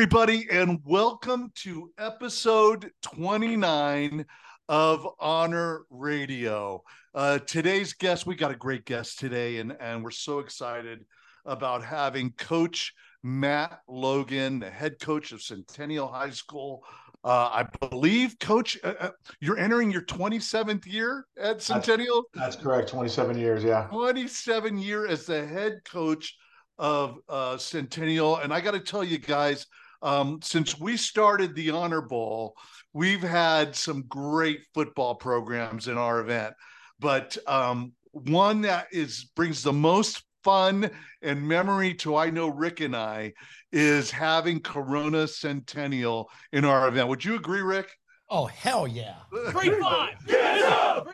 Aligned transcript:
Everybody, 0.00 0.46
and 0.50 0.80
welcome 0.86 1.52
to 1.56 1.92
episode 1.98 2.90
29 3.02 4.24
of 4.66 5.06
Honor 5.20 5.82
Radio. 5.90 6.82
Uh, 7.14 7.38
today's 7.40 7.92
guest, 7.92 8.24
we 8.24 8.34
got 8.34 8.50
a 8.50 8.56
great 8.56 8.86
guest 8.86 9.18
today, 9.18 9.58
and, 9.58 9.76
and 9.78 10.02
we're 10.02 10.10
so 10.10 10.38
excited 10.38 11.04
about 11.44 11.84
having 11.84 12.32
Coach 12.38 12.94
Matt 13.22 13.80
Logan, 13.86 14.58
the 14.58 14.70
head 14.70 14.98
coach 15.00 15.32
of 15.32 15.42
Centennial 15.42 16.08
High 16.08 16.30
School. 16.30 16.82
Uh, 17.22 17.50
I 17.52 17.66
believe, 17.90 18.38
Coach, 18.38 18.78
uh, 18.82 18.94
uh 18.98 19.10
you're 19.38 19.58
entering 19.58 19.90
your 19.90 20.06
27th 20.06 20.86
year 20.86 21.26
at 21.38 21.60
Centennial. 21.60 22.22
That's, 22.32 22.54
that's 22.54 22.64
correct. 22.64 22.88
27 22.88 23.36
years, 23.36 23.62
yeah. 23.62 23.86
27 23.90 24.78
year 24.78 25.06
as 25.06 25.26
the 25.26 25.46
head 25.46 25.84
coach 25.84 26.38
of 26.78 27.18
uh, 27.28 27.58
Centennial. 27.58 28.38
And 28.38 28.50
I 28.50 28.62
got 28.62 28.70
to 28.70 28.80
tell 28.80 29.04
you 29.04 29.18
guys, 29.18 29.66
um, 30.02 30.40
since 30.42 30.78
we 30.78 30.96
started 30.96 31.54
the 31.54 31.70
Honor 31.70 32.00
Bowl, 32.00 32.54
we've 32.92 33.22
had 33.22 33.74
some 33.74 34.04
great 34.08 34.60
football 34.74 35.14
programs 35.14 35.88
in 35.88 35.96
our 35.96 36.20
event. 36.20 36.54
But 36.98 37.36
um, 37.46 37.92
one 38.12 38.62
that 38.62 38.88
is 38.92 39.24
brings 39.36 39.62
the 39.62 39.72
most 39.72 40.22
fun 40.42 40.90
and 41.22 41.46
memory 41.46 41.94
to 41.94 42.16
I 42.16 42.30
know 42.30 42.48
Rick 42.48 42.80
and 42.80 42.96
I 42.96 43.34
is 43.72 44.10
having 44.10 44.60
Corona 44.60 45.28
Centennial 45.28 46.30
in 46.52 46.64
our 46.64 46.88
event. 46.88 47.08
Would 47.08 47.24
you 47.24 47.36
agree, 47.36 47.62
Rick? 47.62 47.90
Oh 48.28 48.46
hell 48.46 48.86
yeah! 48.86 49.16
Three 49.50 49.70
five, 49.80 50.14
get 50.26 50.62
up! 50.62 51.08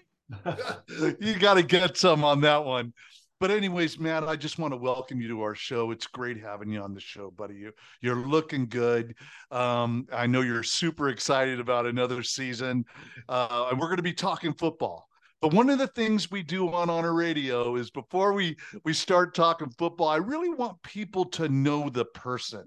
you 1.20 1.38
got 1.38 1.55
to 1.55 1.62
get 1.62 1.97
some 1.97 2.25
on 2.25 2.42
that 2.42 2.64
one. 2.64 2.92
But 3.38 3.50
anyways, 3.50 3.98
Matt, 3.98 4.24
I 4.24 4.34
just 4.34 4.58
want 4.58 4.72
to 4.72 4.78
welcome 4.78 5.20
you 5.20 5.28
to 5.28 5.42
our 5.42 5.54
show. 5.54 5.90
It's 5.90 6.06
great 6.06 6.40
having 6.40 6.70
you 6.70 6.80
on 6.80 6.94
the 6.94 7.00
show, 7.00 7.30
buddy. 7.30 7.56
You 7.56 7.72
you're 8.00 8.26
looking 8.26 8.66
good. 8.66 9.14
Um, 9.50 10.06
I 10.10 10.26
know 10.26 10.40
you're 10.40 10.62
super 10.62 11.10
excited 11.10 11.60
about 11.60 11.84
another 11.84 12.22
season, 12.22 12.86
uh, 13.28 13.68
and 13.70 13.78
we're 13.78 13.88
going 13.88 13.98
to 13.98 14.02
be 14.02 14.14
talking 14.14 14.54
football. 14.54 15.06
But 15.42 15.52
one 15.52 15.68
of 15.68 15.78
the 15.78 15.88
things 15.88 16.30
we 16.30 16.42
do 16.42 16.72
on 16.72 16.88
Honor 16.88 17.12
Radio 17.12 17.76
is 17.76 17.90
before 17.90 18.32
we 18.32 18.56
we 18.84 18.94
start 18.94 19.34
talking 19.34 19.68
football, 19.68 20.08
I 20.08 20.16
really 20.16 20.48
want 20.48 20.82
people 20.82 21.26
to 21.26 21.50
know 21.50 21.90
the 21.90 22.06
person. 22.06 22.64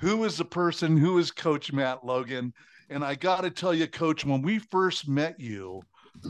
Who 0.00 0.24
is 0.24 0.38
the 0.38 0.46
person? 0.46 0.96
Who 0.96 1.18
is 1.18 1.30
Coach 1.30 1.74
Matt 1.74 2.06
Logan? 2.06 2.54
And 2.88 3.04
I 3.04 3.16
got 3.16 3.42
to 3.42 3.50
tell 3.50 3.74
you, 3.74 3.86
Coach, 3.86 4.24
when 4.24 4.40
we 4.40 4.60
first 4.60 5.08
met 5.08 5.38
you, 5.38 5.82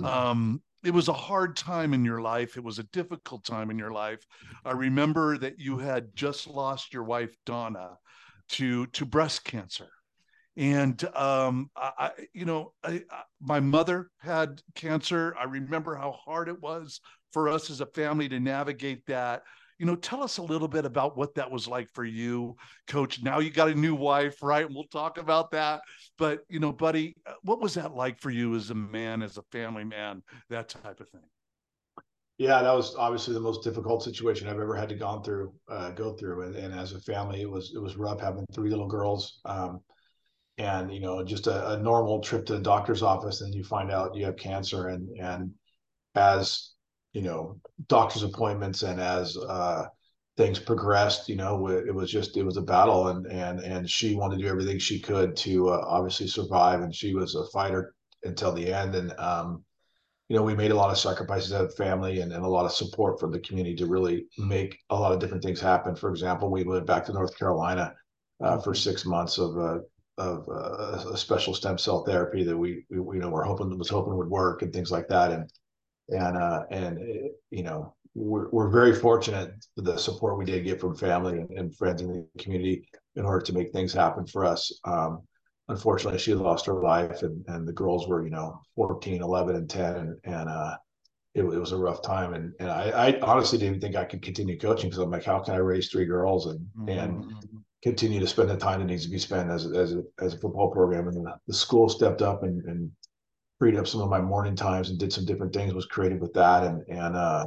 um, 0.02 0.60
it 0.86 0.94
was 0.94 1.08
a 1.08 1.12
hard 1.12 1.56
time 1.56 1.92
in 1.92 2.04
your 2.04 2.20
life. 2.20 2.56
It 2.56 2.62
was 2.62 2.78
a 2.78 2.84
difficult 2.84 3.44
time 3.44 3.70
in 3.70 3.78
your 3.78 3.90
life. 3.90 4.24
I 4.64 4.70
remember 4.70 5.36
that 5.38 5.58
you 5.58 5.78
had 5.78 6.14
just 6.14 6.46
lost 6.46 6.94
your 6.94 7.02
wife 7.02 7.34
Donna 7.44 7.98
to 8.50 8.86
to 8.86 9.04
breast 9.04 9.44
cancer, 9.44 9.88
and 10.56 11.02
um, 11.16 11.70
I, 11.76 12.12
you 12.32 12.44
know, 12.44 12.72
I, 12.84 13.02
I, 13.10 13.22
my 13.40 13.58
mother 13.58 14.10
had 14.18 14.62
cancer. 14.76 15.34
I 15.38 15.44
remember 15.44 15.96
how 15.96 16.12
hard 16.12 16.48
it 16.48 16.62
was 16.62 17.00
for 17.32 17.48
us 17.48 17.68
as 17.68 17.80
a 17.80 17.86
family 17.86 18.28
to 18.28 18.38
navigate 18.38 19.04
that 19.06 19.42
you 19.78 19.86
know, 19.86 19.96
tell 19.96 20.22
us 20.22 20.38
a 20.38 20.42
little 20.42 20.68
bit 20.68 20.84
about 20.84 21.16
what 21.16 21.34
that 21.34 21.50
was 21.50 21.68
like 21.68 21.88
for 21.92 22.04
you, 22.04 22.56
coach. 22.86 23.22
Now 23.22 23.40
you 23.40 23.50
got 23.50 23.68
a 23.68 23.74
new 23.74 23.94
wife, 23.94 24.42
right? 24.42 24.64
And 24.64 24.74
we'll 24.74 24.84
talk 24.84 25.18
about 25.18 25.50
that. 25.50 25.82
But, 26.18 26.40
you 26.48 26.60
know, 26.60 26.72
buddy, 26.72 27.14
uh, 27.26 27.34
what 27.42 27.60
was 27.60 27.74
that 27.74 27.94
like 27.94 28.18
for 28.20 28.30
you 28.30 28.54
as 28.54 28.70
a 28.70 28.74
man, 28.74 29.22
as 29.22 29.36
a 29.36 29.42
family 29.52 29.84
man, 29.84 30.22
that 30.48 30.68
type 30.70 31.00
of 31.00 31.08
thing? 31.10 31.20
Yeah, 32.38 32.62
that 32.62 32.72
was 32.72 32.94
obviously 32.96 33.34
the 33.34 33.40
most 33.40 33.64
difficult 33.64 34.02
situation 34.02 34.48
I've 34.48 34.60
ever 34.60 34.76
had 34.76 34.90
to 34.90 34.94
gone 34.94 35.22
through, 35.22 35.54
uh, 35.68 35.90
go 35.90 36.14
through. 36.14 36.42
And, 36.42 36.56
and 36.56 36.74
as 36.74 36.92
a 36.92 37.00
family, 37.00 37.42
it 37.42 37.50
was, 37.50 37.72
it 37.74 37.78
was 37.78 37.96
rough 37.96 38.20
having 38.20 38.46
three 38.52 38.70
little 38.70 38.88
girls. 38.88 39.40
Um, 39.44 39.80
and, 40.58 40.92
you 40.92 41.00
know, 41.00 41.22
just 41.22 41.46
a, 41.46 41.72
a 41.72 41.78
normal 41.78 42.20
trip 42.20 42.46
to 42.46 42.54
the 42.54 42.60
doctor's 42.60 43.02
office 43.02 43.42
and 43.42 43.54
you 43.54 43.62
find 43.62 43.90
out 43.90 44.14
you 44.14 44.24
have 44.24 44.36
cancer 44.36 44.88
and, 44.88 45.08
and 45.18 45.50
as 46.14 46.75
you 47.16 47.22
know 47.22 47.58
doctor's 47.88 48.22
appointments 48.22 48.82
and 48.82 49.00
as 49.00 49.38
uh, 49.38 49.86
things 50.36 50.58
progressed 50.58 51.30
you 51.30 51.36
know 51.36 51.66
it 51.68 51.94
was 51.94 52.10
just 52.10 52.36
it 52.36 52.42
was 52.42 52.58
a 52.58 52.68
battle 52.74 53.08
and 53.08 53.26
and 53.26 53.60
and 53.60 53.88
she 53.88 54.14
wanted 54.14 54.36
to 54.36 54.42
do 54.42 54.48
everything 54.48 54.78
she 54.78 55.00
could 55.00 55.34
to 55.34 55.70
uh, 55.70 55.82
obviously 55.88 56.26
survive 56.26 56.82
and 56.82 56.94
she 56.94 57.14
was 57.14 57.34
a 57.34 57.46
fighter 57.46 57.94
until 58.24 58.52
the 58.52 58.70
end 58.70 58.94
and 58.94 59.18
um, 59.18 59.64
you 60.28 60.36
know 60.36 60.42
we 60.42 60.54
made 60.54 60.72
a 60.72 60.76
lot 60.76 60.90
of 60.90 60.98
sacrifices 60.98 61.52
as 61.52 61.72
a 61.72 61.76
family 61.76 62.20
and, 62.20 62.34
and 62.34 62.44
a 62.44 62.54
lot 62.56 62.66
of 62.66 62.72
support 62.72 63.18
from 63.18 63.32
the 63.32 63.40
community 63.40 63.74
to 63.74 63.86
really 63.86 64.26
make 64.36 64.78
a 64.90 64.94
lot 64.94 65.12
of 65.12 65.18
different 65.18 65.42
things 65.42 65.60
happen. 65.60 65.96
For 65.96 66.10
example 66.10 66.50
we 66.50 66.64
went 66.64 66.84
back 66.84 67.06
to 67.06 67.14
north 67.14 67.38
carolina 67.38 67.94
uh, 68.44 68.58
for 68.58 68.74
six 68.74 69.06
months 69.06 69.38
of 69.38 69.56
uh, 69.56 69.78
of 70.18 70.46
uh, 70.50 71.12
a 71.12 71.16
special 71.16 71.54
stem 71.54 71.78
cell 71.78 72.04
therapy 72.04 72.44
that 72.44 72.56
we, 72.56 72.84
we 72.90 73.16
you 73.16 73.22
know 73.22 73.30
we're 73.30 73.42
hoping 73.42 73.78
was 73.78 73.88
hoping 73.88 74.16
would 74.16 74.28
work 74.28 74.60
and 74.60 74.70
things 74.70 74.90
like 74.90 75.08
that. 75.08 75.30
And 75.30 75.50
and 76.08 76.36
uh, 76.36 76.64
and 76.70 76.98
eh, 76.98 77.28
you 77.50 77.62
know 77.62 77.94
we're, 78.14 78.48
we're 78.50 78.70
very 78.70 78.94
fortunate 78.94 79.52
for 79.74 79.82
the 79.82 79.98
support 79.98 80.38
we 80.38 80.44
did 80.44 80.64
get 80.64 80.80
from 80.80 80.96
family 80.96 81.38
and, 81.38 81.50
and, 81.50 81.76
friends 81.76 82.00
in 82.00 82.08
the 82.08 82.42
community 82.42 82.88
in 83.14 83.26
order 83.26 83.44
to 83.44 83.52
make 83.52 83.70
things 83.72 83.92
happen 83.92 84.26
for 84.26 84.44
us. 84.44 84.72
Um, 84.84 85.20
unfortunately, 85.68 86.18
she 86.18 86.34
lost 86.34 86.66
her 86.66 86.80
life, 86.82 87.22
and 87.22 87.44
and 87.48 87.66
the 87.66 87.72
girls 87.72 88.08
were 88.08 88.24
you 88.24 88.30
know 88.30 88.60
14, 88.74 89.22
11, 89.22 89.56
and 89.56 89.68
10, 89.68 89.96
and 89.96 90.16
and 90.24 90.48
uh, 90.48 90.76
it, 91.34 91.42
it 91.42 91.60
was 91.60 91.72
a 91.72 91.78
rough 91.78 92.02
time. 92.02 92.34
And 92.34 92.52
and 92.58 92.70
I, 92.70 93.08
I 93.08 93.20
honestly 93.20 93.58
didn't 93.58 93.80
think 93.80 93.96
I 93.96 94.04
could 94.04 94.22
continue 94.22 94.58
coaching 94.58 94.88
because 94.88 95.02
I'm 95.02 95.10
like, 95.10 95.24
how 95.24 95.40
can 95.40 95.54
I 95.54 95.58
raise 95.58 95.88
three 95.88 96.06
girls 96.06 96.46
and 96.46 96.60
mm-hmm. 96.78 96.88
and 96.88 97.32
continue 97.82 98.20
to 98.20 98.26
spend 98.26 98.48
the 98.48 98.56
time 98.56 98.80
that 98.80 98.86
needs 98.86 99.04
to 99.04 99.10
be 99.10 99.18
spent 99.18 99.50
as 99.50 99.66
as 99.66 99.92
a, 99.94 100.02
as 100.20 100.34
a 100.34 100.38
football 100.38 100.70
program? 100.70 101.08
And 101.08 101.26
the, 101.26 101.34
the 101.46 101.54
school 101.54 101.88
stepped 101.88 102.22
up 102.22 102.42
and 102.42 102.64
and 102.64 102.90
freed 103.58 103.76
up 103.76 103.86
some 103.86 104.00
of 104.00 104.10
my 104.10 104.20
morning 104.20 104.54
times 104.56 104.90
and 104.90 104.98
did 104.98 105.12
some 105.12 105.24
different 105.24 105.52
things 105.52 105.74
was 105.74 105.86
creative 105.86 106.20
with 106.20 106.32
that 106.34 106.64
and 106.64 106.82
and 106.88 107.16
uh 107.16 107.46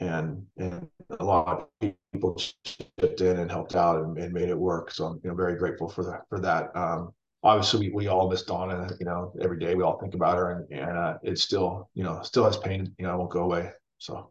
and 0.00 0.44
and 0.58 0.88
a 1.20 1.24
lot 1.24 1.68
of 1.82 1.92
people 2.12 2.36
chipped 2.64 3.20
in 3.20 3.38
and 3.38 3.50
helped 3.50 3.76
out 3.76 4.02
and, 4.02 4.18
and 4.18 4.32
made 4.32 4.48
it 4.48 4.58
work. 4.58 4.90
So 4.90 5.06
i'm 5.06 5.20
you 5.24 5.30
know 5.30 5.36
very 5.36 5.56
grateful 5.56 5.88
for 5.88 6.04
that 6.04 6.22
for 6.28 6.40
that. 6.40 6.74
Um 6.76 7.12
obviously 7.42 7.88
we, 7.88 7.94
we 7.94 8.06
all 8.08 8.28
miss 8.30 8.42
donna 8.42 8.88
you 9.00 9.06
know 9.06 9.32
every 9.40 9.58
day 9.58 9.74
we 9.74 9.82
all 9.82 9.98
think 9.98 10.14
about 10.14 10.36
her 10.36 10.66
and 10.70 10.80
and 10.80 10.96
uh, 10.98 11.14
it 11.22 11.38
still 11.38 11.88
you 11.94 12.04
know 12.04 12.20
still 12.22 12.44
has 12.44 12.56
pain 12.58 12.94
you 12.98 13.06
know 13.06 13.14
it 13.14 13.18
won't 13.18 13.30
go 13.30 13.44
away. 13.44 13.70
So 13.98 14.30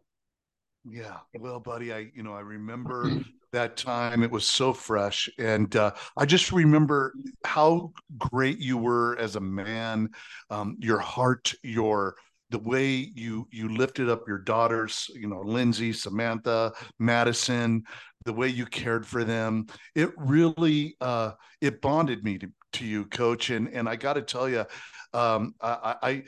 yeah 0.84 1.18
well 1.38 1.60
buddy 1.60 1.92
i 1.92 2.10
you 2.14 2.22
know 2.22 2.32
i 2.32 2.40
remember 2.40 3.10
that 3.52 3.76
time. 3.76 4.22
It 4.22 4.30
was 4.30 4.48
so 4.48 4.72
fresh. 4.72 5.28
And 5.38 5.74
uh, 5.76 5.92
I 6.16 6.26
just 6.26 6.52
remember 6.52 7.14
how 7.44 7.92
great 8.18 8.58
you 8.58 8.76
were 8.76 9.16
as 9.18 9.36
a 9.36 9.40
man, 9.40 10.10
um, 10.50 10.76
your 10.78 10.98
heart, 10.98 11.52
your 11.62 12.16
the 12.50 12.58
way 12.58 12.88
you 13.14 13.46
you 13.52 13.68
lifted 13.68 14.08
up 14.08 14.26
your 14.26 14.38
daughters, 14.38 15.08
you 15.14 15.28
know, 15.28 15.40
Lindsay, 15.40 15.92
Samantha, 15.92 16.72
Madison, 16.98 17.84
the 18.24 18.32
way 18.32 18.48
you 18.48 18.66
cared 18.66 19.06
for 19.06 19.22
them. 19.22 19.66
It 19.94 20.10
really 20.16 20.96
uh, 21.00 21.32
it 21.60 21.80
bonded 21.80 22.24
me 22.24 22.38
to, 22.38 22.48
to 22.74 22.84
you, 22.84 23.04
coach. 23.06 23.50
And 23.50 23.68
and 23.68 23.88
I 23.88 23.94
got 23.94 24.14
to 24.14 24.22
tell 24.22 24.48
you, 24.48 24.64
um, 25.12 25.54
I, 25.60 25.96
I, 26.02 26.22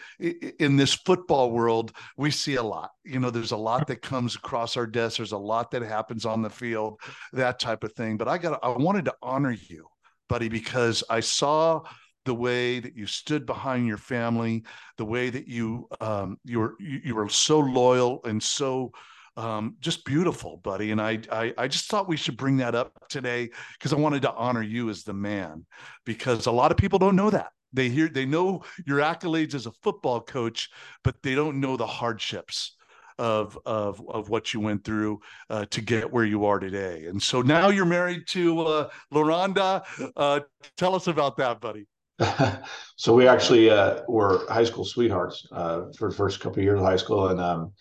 in 0.59 0.77
this 0.77 0.95
football 0.95 1.51
world, 1.51 1.93
we 2.17 2.31
see 2.31 2.57
a 2.57 2.63
lot. 2.63 2.91
You 3.05 3.21
know, 3.21 3.31
there's 3.31 3.53
a 3.53 3.57
lot 3.57 3.87
that 3.87 4.03
comes 4.03 4.35
across 4.35 4.77
our 4.77 4.87
desk. 4.87 5.17
There's 5.19 5.33
a 5.33 5.39
lot 5.39 5.71
that 5.71 5.83
happens 5.83 6.27
on 6.27 6.43
the 6.43 6.51
field, 6.51 7.01
that 7.33 7.59
type 7.59 7.85
of 7.85 7.93
thing. 7.93 8.17
But 8.17 8.29
I 8.29 8.39
got, 8.39 8.59
I 8.63 8.69
wanted 8.71 9.05
to 9.07 9.15
honor 9.23 9.57
you, 9.69 9.87
buddy, 10.29 10.49
because 10.49 11.05
I 11.09 11.21
saw 11.21 11.83
the 12.25 12.35
way 12.35 12.79
that 12.81 12.97
you 12.97 13.07
stood 13.07 13.47
behind 13.47 13.87
your 13.87 13.99
family, 13.99 14.65
the 14.97 15.05
way 15.05 15.31
that 15.31 15.49
you 15.49 15.89
um, 16.01 16.39
you 16.45 16.61
were 16.61 16.77
you 16.79 17.15
were 17.15 17.29
so 17.29 17.59
loyal 17.59 18.21
and 18.25 18.41
so 18.41 18.93
um, 19.37 19.77
just 19.81 20.05
beautiful, 20.05 20.59
buddy. 20.59 20.91
And 20.91 21.01
I, 21.01 21.19
I, 21.31 21.55
I 21.57 21.69
just 21.69 21.89
thought 21.89 22.09
we 22.09 22.17
should 22.17 22.37
bring 22.37 22.59
that 22.59 22.75
up 22.75 22.93
today 23.09 23.51
because 23.73 23.93
I 23.93 23.97
wanted 23.97 24.23
to 24.23 24.35
honor 24.35 24.63
you 24.63 24.91
as 24.91 25.05
the 25.05 25.15
man 25.15 25.65
because 26.05 26.47
a 26.47 26.53
lot 26.53 26.71
of 26.71 26.77
people 26.77 26.99
don't 26.99 27.17
know 27.17 27.31
that. 27.31 27.51
They 27.73 27.89
hear 27.89 28.09
they 28.09 28.27
know 28.27 28.65
your 28.87 28.99
accolades 28.99 29.55
as 29.55 29.67
a 29.67 29.73
football 29.83 30.21
coach, 30.21 30.71
but 31.03 31.23
they 31.23 31.35
don't 31.35 31.61
know 31.61 31.77
the 31.77 31.87
hardships 31.87 32.77
of 33.19 33.59
of 33.67 34.03
of 34.09 34.29
what 34.29 34.53
you 34.53 34.61
went 34.61 34.85
through 34.85 35.21
uh, 35.51 35.65
to 35.67 35.81
get 35.81 36.11
where 36.11 36.25
you 36.25 36.45
are 36.45 36.59
today. 36.59 37.07
And 37.07 37.23
so 37.23 37.43
now 37.43 37.69
you're 37.69 37.85
married 37.85 38.27
to 38.29 38.61
uh, 38.61 38.91
Loranda. 39.13 39.85
Uh, 40.17 40.41
tell 40.77 40.95
us 40.95 41.07
about 41.07 41.37
that, 41.39 41.61
buddy. 41.61 41.87
so 42.97 43.15
we 43.15 43.27
actually 43.27 43.71
uh, 43.71 44.03
were 44.09 44.47
high 44.49 44.65
school 44.65 44.85
sweethearts 44.85 45.47
uh, 45.53 45.83
for 45.97 46.11
the 46.11 46.17
first 46.17 46.41
couple 46.41 46.59
of 46.59 46.65
years 46.65 46.81
of 46.81 46.87
high 46.87 46.97
school, 46.97 47.29
and 47.29 47.41
um, 47.41 47.73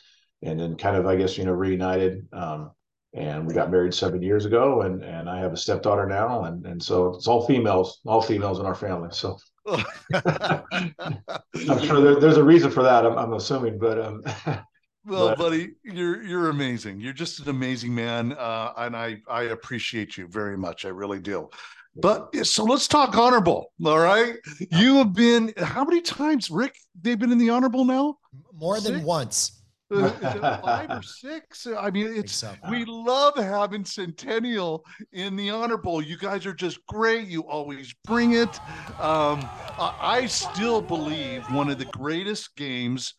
and 0.41 0.59
then 0.59 0.75
kind 0.75 0.95
of 0.95 1.05
I 1.05 1.15
guess 1.15 1.37
you 1.37 1.45
know 1.45 1.53
reunited. 1.53 2.27
Um, 2.33 2.71
and 3.13 3.45
we 3.45 3.53
got 3.53 3.69
married 3.69 3.93
seven 3.93 4.21
years 4.21 4.45
ago, 4.45 4.81
and 4.81 5.03
and 5.03 5.29
I 5.29 5.39
have 5.39 5.53
a 5.53 5.57
stepdaughter 5.57 6.07
now, 6.07 6.45
and 6.45 6.65
and 6.65 6.81
so 6.81 7.09
it's 7.09 7.27
all 7.27 7.45
females, 7.45 7.99
all 8.05 8.21
females 8.21 8.59
in 8.59 8.65
our 8.65 8.75
family. 8.75 9.09
So 9.11 9.37
I'm 9.65 10.63
sure 11.83 12.01
there, 12.01 12.19
there's 12.19 12.37
a 12.37 12.43
reason 12.43 12.71
for 12.71 12.83
that. 12.83 13.05
I'm, 13.05 13.17
I'm 13.17 13.33
assuming, 13.33 13.77
but 13.77 13.99
um, 13.99 14.23
well, 15.05 15.29
but, 15.29 15.37
buddy, 15.37 15.73
you're 15.83 16.23
you're 16.23 16.49
amazing. 16.49 16.99
You're 16.99 17.13
just 17.13 17.39
an 17.39 17.49
amazing 17.49 17.93
man, 17.93 18.33
uh, 18.33 18.73
and 18.77 18.95
I 18.95 19.17
I 19.29 19.43
appreciate 19.43 20.17
you 20.17 20.27
very 20.27 20.57
much. 20.57 20.85
I 20.85 20.89
really 20.89 21.19
do. 21.19 21.49
But 21.95 22.33
so 22.45 22.63
let's 22.63 22.87
talk 22.87 23.17
Honor 23.17 23.41
Bowl. 23.41 23.71
All 23.85 23.99
right. 23.99 24.35
You 24.71 24.95
have 24.97 25.13
been 25.13 25.53
how 25.57 25.83
many 25.83 26.01
times, 26.01 26.49
Rick? 26.49 26.73
They've 26.99 27.19
been 27.19 27.31
in 27.33 27.37
the 27.37 27.49
Honor 27.49 27.69
Bowl 27.69 27.83
now? 27.83 28.17
More 28.53 28.77
six? 28.77 28.89
than 28.89 29.03
once. 29.03 29.60
Five 30.63 30.89
or 30.89 31.01
six. 31.01 31.67
I 31.67 31.91
mean, 31.91 32.07
it's 32.15 32.33
so. 32.33 32.53
we 32.69 32.85
love 32.85 33.35
having 33.35 33.83
Centennial 33.83 34.85
in 35.11 35.35
the 35.35 35.49
honor 35.49 35.77
bowl. 35.77 36.01
You 36.01 36.17
guys 36.17 36.45
are 36.45 36.53
just 36.53 36.85
great. 36.85 37.27
You 37.27 37.41
always 37.41 37.93
bring 38.05 38.33
it. 38.33 38.59
Um, 39.01 39.47
I 39.77 40.27
still 40.27 40.81
believe 40.81 41.43
one 41.51 41.69
of 41.69 41.77
the 41.77 41.85
greatest 41.85 42.55
games 42.55 43.15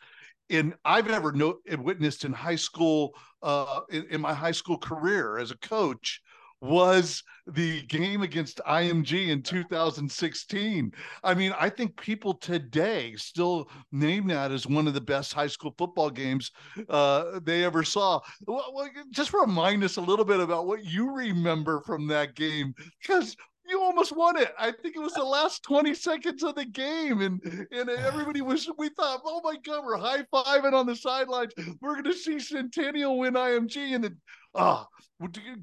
in 0.48 0.74
I've 0.84 1.10
ever 1.10 1.32
know, 1.32 1.58
witnessed 1.78 2.24
in 2.24 2.32
high 2.32 2.56
school, 2.56 3.14
uh, 3.42 3.80
in, 3.90 4.06
in 4.10 4.20
my 4.22 4.32
high 4.32 4.52
school 4.52 4.78
career 4.78 5.38
as 5.38 5.50
a 5.50 5.58
coach 5.58 6.22
was 6.62 7.24
the 7.48 7.82
game 7.82 8.22
against 8.22 8.60
IMG 8.68 9.28
in 9.28 9.42
2016. 9.42 10.92
I 11.24 11.34
mean, 11.34 11.52
I 11.58 11.68
think 11.68 12.00
people 12.00 12.34
today 12.34 13.14
still 13.16 13.68
name 13.90 14.28
that 14.28 14.52
as 14.52 14.66
one 14.66 14.86
of 14.86 14.94
the 14.94 15.00
best 15.00 15.32
high 15.32 15.48
school 15.48 15.74
football 15.76 16.08
games 16.08 16.52
uh, 16.88 17.40
they 17.42 17.64
ever 17.64 17.82
saw. 17.82 18.20
Well, 18.46 18.88
just 19.10 19.34
remind 19.34 19.82
us 19.82 19.96
a 19.96 20.00
little 20.00 20.24
bit 20.24 20.38
about 20.38 20.66
what 20.66 20.84
you 20.84 21.10
remember 21.12 21.82
from 21.84 22.06
that 22.06 22.36
game, 22.36 22.74
because 23.02 23.36
you 23.68 23.80
almost 23.80 24.14
won 24.14 24.36
it. 24.36 24.52
I 24.58 24.70
think 24.70 24.96
it 24.96 25.00
was 25.00 25.14
the 25.14 25.24
last 25.24 25.62
20 25.64 25.94
seconds 25.94 26.42
of 26.42 26.54
the 26.54 26.64
game. 26.64 27.22
And 27.22 27.42
and 27.72 27.88
everybody 27.90 28.40
was 28.42 28.70
we 28.78 28.88
thought, 28.90 29.22
oh 29.24 29.40
my 29.42 29.56
god, 29.64 29.84
we're 29.84 29.96
high-fiving 29.96 30.72
on 30.72 30.86
the 30.86 30.94
sidelines. 30.96 31.52
We're 31.80 31.96
gonna 31.96 32.14
see 32.14 32.38
Centennial 32.38 33.18
win 33.18 33.34
IMG. 33.34 33.94
And 33.94 34.04
then 34.04 34.16
oh 34.54 34.86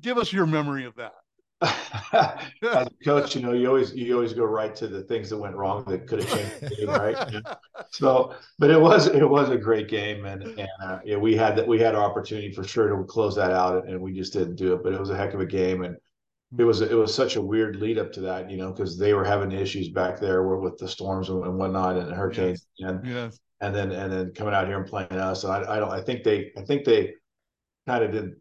give 0.01 0.18
us 0.18 0.31
your 0.31 0.45
memory 0.45 0.86
of 0.86 0.95
that. 0.95 1.13
As 1.62 2.88
a 2.88 2.89
coach, 3.03 3.36
you 3.36 3.41
know, 3.41 3.51
you 3.51 3.68
always 3.68 3.94
you 3.94 4.15
always 4.15 4.31
go 4.31 4.45
right 4.45 4.74
to 4.77 4.88
the 4.88 5.03
things 5.03 5.30
that 5.30 5.38
went 5.38 5.56
wrong 5.56 5.83
that 5.88 6.07
could 6.07 6.24
have 6.24 6.30
changed 6.30 6.62
the 6.62 6.75
game, 6.75 6.89
right? 6.89 7.57
So, 7.91 8.36
but 8.59 8.69
it 8.69 8.80
was 8.80 9.07
it 9.07 9.27
was 9.27 9.50
a 9.50 9.57
great 9.57 9.89
game, 9.89 10.25
and 10.25 10.44
and 10.44 10.69
uh, 10.81 11.00
yeah, 11.03 11.18
we 11.18 11.36
had 11.36 11.56
that 11.57 11.68
we 11.68 11.80
had 11.80 11.95
our 11.95 12.09
opportunity 12.09 12.53
for 12.53 12.63
sure 12.63 12.88
to 12.88 13.03
close 13.03 13.36
that 13.36 13.51
out, 13.51 13.88
and 13.88 14.00
we 14.00 14.13
just 14.13 14.31
didn't 14.31 14.56
do 14.56 14.74
it. 14.74 14.83
But 14.83 14.94
it 14.94 15.00
was 15.00 15.09
a 15.09 15.18
heck 15.18 15.33
of 15.33 15.41
a 15.41 15.45
game, 15.45 15.83
and 15.83 15.97
it 16.57 16.63
was 16.63 16.81
it 16.81 16.94
was 16.94 17.13
such 17.13 17.36
a 17.36 17.41
weird 17.41 17.75
lead 17.77 17.97
up 17.97 18.12
to 18.13 18.21
that, 18.21 18.50
you 18.50 18.57
know, 18.57 18.71
because 18.71 18.97
they 18.97 19.13
were 19.13 19.25
having 19.25 19.51
issues 19.51 19.89
back 19.89 20.19
there 20.19 20.44
with 20.44 20.77
the 20.77 20.88
storms 20.88 21.30
and, 21.30 21.57
whatnot 21.57 21.97
and 21.97 22.12
hurricanes, 22.12 22.68
yes. 22.77 22.89
and 22.89 23.06
yes. 23.06 23.39
and 23.62 23.75
then 23.75 23.91
and 23.91 24.12
then 24.12 24.31
coming 24.33 24.53
out 24.53 24.68
here 24.68 24.77
and 24.77 24.88
playing 24.88 25.12
us. 25.12 25.44
And 25.44 25.53
I, 25.53 25.75
I 25.75 25.80
don't 25.80 25.91
I 25.91 26.01
think 26.01 26.24
they 26.24 26.51
I 26.57 26.62
think 26.62 26.86
they 26.86 27.13
kind 27.88 28.03
of 28.03 28.12
did. 28.12 28.31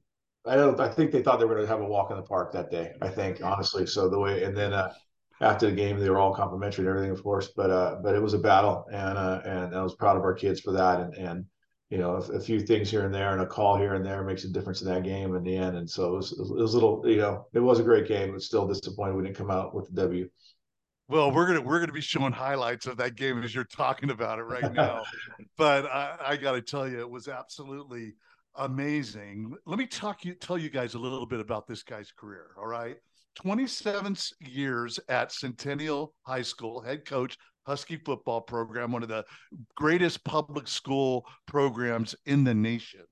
I 0.48 0.56
don't. 0.56 0.78
I 0.80 0.88
think 0.88 1.12
they 1.12 1.22
thought 1.22 1.38
they 1.38 1.44
were 1.44 1.54
going 1.54 1.66
to 1.66 1.72
have 1.72 1.80
a 1.80 1.86
walk 1.86 2.10
in 2.10 2.16
the 2.16 2.22
park 2.22 2.52
that 2.52 2.70
day. 2.70 2.92
I 3.02 3.08
think 3.08 3.42
honestly. 3.42 3.86
So 3.86 4.08
the 4.08 4.18
way 4.18 4.44
and 4.44 4.56
then 4.56 4.72
uh, 4.72 4.92
after 5.40 5.66
the 5.66 5.76
game, 5.76 5.98
they 5.98 6.10
were 6.10 6.18
all 6.18 6.34
complimentary 6.34 6.84
and 6.84 6.90
everything, 6.90 7.10
of 7.10 7.22
course. 7.22 7.48
But 7.54 7.70
uh, 7.70 7.96
but 8.02 8.14
it 8.14 8.22
was 8.22 8.34
a 8.34 8.38
battle, 8.38 8.86
and 8.92 9.18
uh, 9.18 9.40
and 9.44 9.74
I 9.74 9.82
was 9.82 9.94
proud 9.94 10.16
of 10.16 10.22
our 10.22 10.34
kids 10.34 10.60
for 10.60 10.72
that. 10.72 11.00
And 11.00 11.14
and 11.14 11.44
you 11.90 11.98
know, 11.98 12.16
a, 12.16 12.36
a, 12.36 12.40
few 12.40 12.60
things 12.60 12.90
here 12.90 13.06
and 13.06 13.14
there 13.14 13.32
and 13.32 13.40
a 13.40 13.46
call 13.46 13.78
here 13.78 13.94
and 13.94 14.04
there 14.04 14.22
makes 14.22 14.44
a 14.44 14.48
difference 14.48 14.82
in 14.82 14.88
that 14.88 15.04
game 15.04 15.34
in 15.34 15.42
the 15.42 15.56
end. 15.56 15.76
And 15.76 15.88
so 15.88 16.12
it 16.12 16.16
was, 16.16 16.32
it 16.32 16.54
was 16.54 16.74
a 16.74 16.76
little, 16.76 17.02
you 17.06 17.16
know, 17.16 17.46
it 17.54 17.60
was 17.60 17.80
a 17.80 17.82
great 17.82 18.06
game, 18.06 18.32
but 18.32 18.42
still 18.42 18.66
disappointed 18.66 19.14
we 19.14 19.22
didn't 19.22 19.36
come 19.36 19.50
out 19.50 19.74
with 19.74 19.86
the 19.86 20.02
W. 20.02 20.28
Well, 21.08 21.32
we're 21.32 21.46
gonna 21.46 21.62
we're 21.62 21.80
gonna 21.80 21.92
be 21.92 22.02
showing 22.02 22.32
highlights 22.32 22.86
of 22.86 22.98
that 22.98 23.14
game 23.16 23.42
as 23.42 23.54
you're 23.54 23.64
talking 23.64 24.10
about 24.10 24.38
it 24.38 24.42
right 24.42 24.70
now. 24.74 25.04
but 25.56 25.86
I, 25.86 26.18
I 26.20 26.36
got 26.36 26.52
to 26.52 26.60
tell 26.60 26.86
you, 26.86 27.00
it 27.00 27.08
was 27.08 27.28
absolutely 27.28 28.12
amazing. 28.58 29.54
Let 29.66 29.78
me 29.78 29.86
talk 29.86 30.24
you 30.24 30.34
tell 30.34 30.58
you 30.58 30.68
guys 30.68 30.94
a 30.94 30.98
little 30.98 31.26
bit 31.26 31.40
about 31.40 31.66
this 31.66 31.82
guy's 31.82 32.12
career. 32.12 32.48
All 32.58 32.66
right, 32.66 32.96
27 33.36 34.16
years 34.40 35.00
at 35.08 35.32
Centennial 35.32 36.14
High 36.22 36.42
School, 36.42 36.80
head 36.80 37.06
coach, 37.06 37.38
Husky 37.66 37.96
football 37.96 38.40
program, 38.40 38.92
one 38.92 39.02
of 39.02 39.08
the 39.08 39.24
greatest 39.76 40.24
public 40.24 40.66
school 40.66 41.26
programs 41.46 42.14
in 42.26 42.44
the 42.44 42.54
nation. 42.54 43.04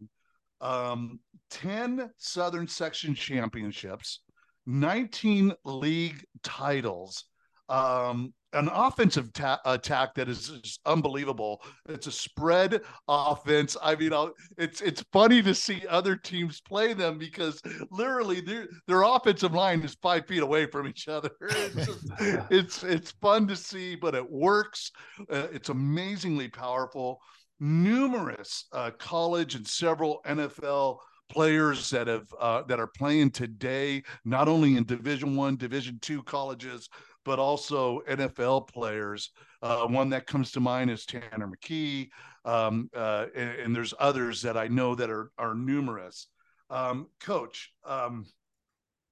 Um, 0.60 1.20
10 1.50 2.10
Southern 2.16 2.66
Section 2.66 3.14
championships, 3.14 4.20
19 4.66 5.52
league 5.64 6.24
titles, 6.42 7.24
um, 7.68 8.32
an 8.56 8.68
offensive 8.72 9.32
ta- 9.32 9.60
attack 9.64 10.14
that 10.14 10.28
is 10.28 10.48
just 10.62 10.80
unbelievable. 10.86 11.62
It's 11.88 12.06
a 12.06 12.12
spread 12.12 12.80
offense. 13.06 13.76
I 13.82 13.94
mean, 13.94 14.12
I'll, 14.12 14.32
it's 14.56 14.80
it's 14.80 15.04
funny 15.12 15.42
to 15.42 15.54
see 15.54 15.86
other 15.88 16.16
teams 16.16 16.60
play 16.60 16.94
them 16.94 17.18
because 17.18 17.60
literally 17.90 18.40
their 18.40 18.68
their 18.86 19.02
offensive 19.02 19.52
line 19.54 19.82
is 19.82 19.96
five 20.02 20.26
feet 20.26 20.42
away 20.42 20.66
from 20.66 20.88
each 20.88 21.08
other. 21.08 21.30
It's 21.66 21.86
just, 21.86 22.12
it's, 22.50 22.84
it's 22.84 23.10
fun 23.12 23.46
to 23.48 23.56
see, 23.56 23.96
but 23.96 24.14
it 24.14 24.30
works. 24.30 24.90
Uh, 25.30 25.48
it's 25.52 25.68
amazingly 25.68 26.48
powerful. 26.48 27.20
Numerous 27.60 28.66
uh, 28.72 28.90
college 28.98 29.54
and 29.54 29.66
several 29.66 30.20
NFL 30.26 30.98
players 31.28 31.90
that 31.90 32.06
have 32.06 32.26
uh, 32.40 32.62
that 32.62 32.78
are 32.80 32.86
playing 32.86 33.30
today, 33.30 34.02
not 34.24 34.48
only 34.48 34.76
in 34.76 34.84
Division 34.84 35.36
One, 35.36 35.56
Division 35.56 35.98
Two 36.00 36.22
colleges, 36.22 36.88
but 37.26 37.40
also 37.40 38.00
NFL 38.08 38.68
players. 38.68 39.30
Uh, 39.60 39.86
one 39.86 40.08
that 40.10 40.26
comes 40.26 40.52
to 40.52 40.60
mind 40.60 40.90
is 40.90 41.04
Tanner 41.04 41.48
McKee, 41.48 42.08
um, 42.44 42.88
uh, 42.94 43.26
and, 43.34 43.50
and, 43.58 43.76
there's 43.76 43.92
others 43.98 44.40
that 44.42 44.56
I 44.56 44.68
know 44.68 44.94
that 44.94 45.10
are 45.10 45.32
are 45.36 45.54
numerous. 45.54 46.28
Um, 46.70 47.08
Coach, 47.20 47.72
um, 47.84 48.26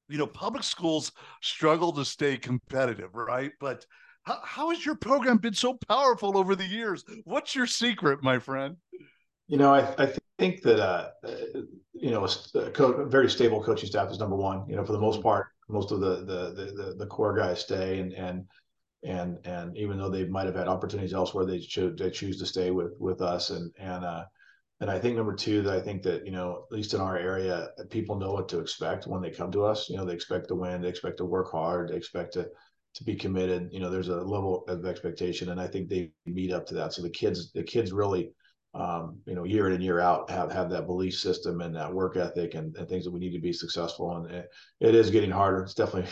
you 0.08 0.16
know, 0.16 0.28
public 0.28 0.62
schools 0.62 1.10
struggle 1.42 1.92
to 1.92 2.04
stay 2.04 2.36
competitive, 2.36 3.14
right? 3.14 3.50
But 3.58 3.84
how, 4.22 4.38
how 4.44 4.70
has 4.70 4.86
your 4.86 4.94
program 4.94 5.38
been 5.38 5.54
so 5.54 5.76
powerful 5.88 6.38
over 6.38 6.54
the 6.54 6.66
years? 6.66 7.04
What's 7.24 7.56
your 7.56 7.66
secret, 7.66 8.22
my 8.22 8.38
friend? 8.38 8.76
You 9.48 9.58
know, 9.58 9.74
I, 9.74 9.92
I 9.98 10.12
think 10.38 10.62
that 10.62 10.80
uh, 10.80 11.08
you 11.92 12.12
know 12.12 12.24
a, 12.54 12.70
co- 12.70 13.06
very 13.06 13.28
stable 13.28 13.62
coaching 13.62 13.88
staff 13.88 14.10
is 14.12 14.20
number 14.20 14.36
one. 14.36 14.64
You 14.68 14.76
know, 14.76 14.84
for 14.84 14.92
the 14.92 15.00
most 15.00 15.20
part, 15.20 15.48
most 15.68 15.92
of 15.92 16.00
the 16.00 16.16
the 16.16 16.72
the, 16.72 16.94
the 16.98 17.06
core 17.06 17.36
guys 17.36 17.60
stay, 17.60 17.98
and 17.98 18.12
and 18.12 18.44
and 19.04 19.38
and 19.44 19.76
even 19.76 19.98
though 19.98 20.10
they 20.10 20.24
might 20.24 20.46
have 20.46 20.56
had 20.56 20.68
opportunities 20.68 21.14
elsewhere, 21.14 21.44
they 21.44 21.58
choose 21.58 21.98
they 21.98 22.10
choose 22.10 22.38
to 22.38 22.46
stay 22.46 22.70
with 22.70 22.92
with 22.98 23.20
us. 23.20 23.50
And 23.50 23.72
and 23.78 24.04
uh, 24.04 24.24
and 24.80 24.90
I 24.90 24.98
think 24.98 25.16
number 25.16 25.34
two, 25.34 25.62
that 25.62 25.74
I 25.74 25.80
think 25.80 26.02
that 26.02 26.24
you 26.24 26.32
know 26.32 26.64
at 26.70 26.76
least 26.76 26.94
in 26.94 27.00
our 27.00 27.16
area, 27.16 27.68
people 27.90 28.16
know 28.16 28.32
what 28.32 28.48
to 28.50 28.60
expect 28.60 29.06
when 29.06 29.22
they 29.22 29.30
come 29.30 29.52
to 29.52 29.64
us. 29.64 29.88
You 29.88 29.96
know, 29.96 30.04
they 30.04 30.14
expect 30.14 30.48
to 30.48 30.54
win, 30.54 30.82
they 30.82 30.88
expect 30.88 31.18
to 31.18 31.24
work 31.24 31.50
hard, 31.50 31.90
they 31.90 31.96
expect 31.96 32.34
to 32.34 32.48
to 32.94 33.04
be 33.04 33.16
committed. 33.16 33.68
You 33.72 33.80
know, 33.80 33.90
there's 33.90 34.08
a 34.08 34.16
level 34.16 34.64
of 34.68 34.84
expectation, 34.86 35.50
and 35.50 35.60
I 35.60 35.66
think 35.66 35.88
they 35.88 36.12
meet 36.26 36.52
up 36.52 36.66
to 36.66 36.74
that. 36.74 36.92
So 36.92 37.02
the 37.02 37.10
kids 37.10 37.52
the 37.52 37.62
kids 37.62 37.92
really 37.92 38.32
um, 38.74 39.18
you 39.26 39.34
know, 39.34 39.44
year 39.44 39.68
in 39.68 39.72
and 39.72 39.82
year 39.82 40.00
out, 40.00 40.28
have 40.30 40.50
have 40.50 40.68
that 40.70 40.86
belief 40.86 41.14
system 41.14 41.60
and 41.60 41.76
that 41.76 41.92
work 41.92 42.16
ethic 42.16 42.54
and, 42.54 42.74
and 42.76 42.88
things 42.88 43.04
that 43.04 43.12
we 43.12 43.20
need 43.20 43.32
to 43.32 43.40
be 43.40 43.52
successful. 43.52 44.16
And 44.16 44.30
it, 44.30 44.50
it 44.80 44.94
is 44.94 45.10
getting 45.10 45.30
harder. 45.30 45.62
It's 45.62 45.74
definitely 45.74 46.10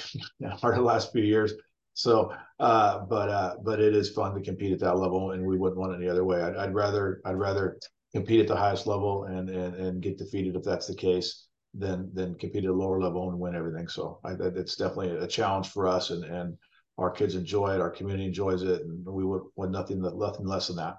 harder 0.60 0.78
the 0.78 0.84
last 0.84 1.12
few 1.12 1.24
years. 1.24 1.54
So, 1.94 2.32
uh, 2.60 3.00
but 3.00 3.28
uh, 3.28 3.54
but 3.62 3.80
it 3.80 3.94
is 3.94 4.10
fun 4.10 4.34
to 4.34 4.40
compete 4.40 4.72
at 4.72 4.80
that 4.80 4.96
level, 4.96 5.32
and 5.32 5.44
we 5.44 5.58
wouldn't 5.58 5.78
want 5.78 5.92
it 5.92 5.96
any 5.96 6.08
other 6.08 6.24
way. 6.24 6.40
I'd, 6.40 6.56
I'd 6.56 6.74
rather 6.74 7.20
I'd 7.24 7.38
rather 7.38 7.78
compete 8.14 8.40
at 8.40 8.48
the 8.48 8.56
highest 8.56 8.86
level 8.86 9.24
and 9.24 9.50
and 9.50 9.74
and 9.74 10.02
get 10.02 10.18
defeated 10.18 10.54
if 10.54 10.62
that's 10.62 10.86
the 10.86 10.94
case 10.94 11.48
than 11.74 12.10
than 12.14 12.34
compete 12.36 12.64
at 12.64 12.70
a 12.70 12.72
lower 12.72 13.00
level 13.00 13.28
and 13.28 13.38
win 13.38 13.56
everything. 13.56 13.88
So, 13.88 14.20
I, 14.24 14.32
it's 14.40 14.76
definitely 14.76 15.16
a 15.16 15.26
challenge 15.26 15.68
for 15.68 15.88
us, 15.88 16.10
and 16.10 16.24
and 16.24 16.56
our 16.96 17.10
kids 17.10 17.34
enjoy 17.34 17.74
it, 17.74 17.80
our 17.80 17.90
community 17.90 18.26
enjoys 18.26 18.62
it, 18.62 18.82
and 18.82 19.04
we 19.04 19.24
would 19.24 19.42
want 19.56 19.72
nothing 19.72 20.00
nothing 20.00 20.46
less 20.46 20.68
than 20.68 20.76
that. 20.76 20.98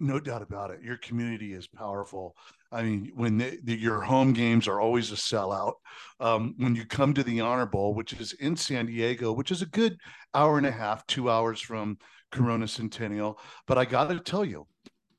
No 0.00 0.18
doubt 0.18 0.42
about 0.42 0.70
it. 0.70 0.82
Your 0.82 0.96
community 0.96 1.52
is 1.52 1.66
powerful. 1.66 2.36
I 2.72 2.82
mean, 2.82 3.12
when 3.14 3.38
the, 3.38 3.58
the, 3.62 3.76
your 3.76 4.00
home 4.00 4.32
games 4.32 4.66
are 4.66 4.80
always 4.80 5.12
a 5.12 5.16
sellout. 5.16 5.74
Um, 6.18 6.54
when 6.58 6.74
you 6.74 6.84
come 6.84 7.14
to 7.14 7.22
the 7.22 7.40
Honor 7.40 7.66
Bowl, 7.66 7.94
which 7.94 8.12
is 8.14 8.32
in 8.34 8.56
San 8.56 8.86
Diego, 8.86 9.32
which 9.32 9.50
is 9.50 9.62
a 9.62 9.66
good 9.66 9.98
hour 10.34 10.58
and 10.58 10.66
a 10.66 10.72
half, 10.72 11.06
two 11.06 11.30
hours 11.30 11.60
from 11.60 11.98
Corona 12.32 12.66
Centennial, 12.66 13.38
but 13.66 13.78
I 13.78 13.84
got 13.84 14.08
to 14.08 14.18
tell 14.18 14.44
you, 14.44 14.66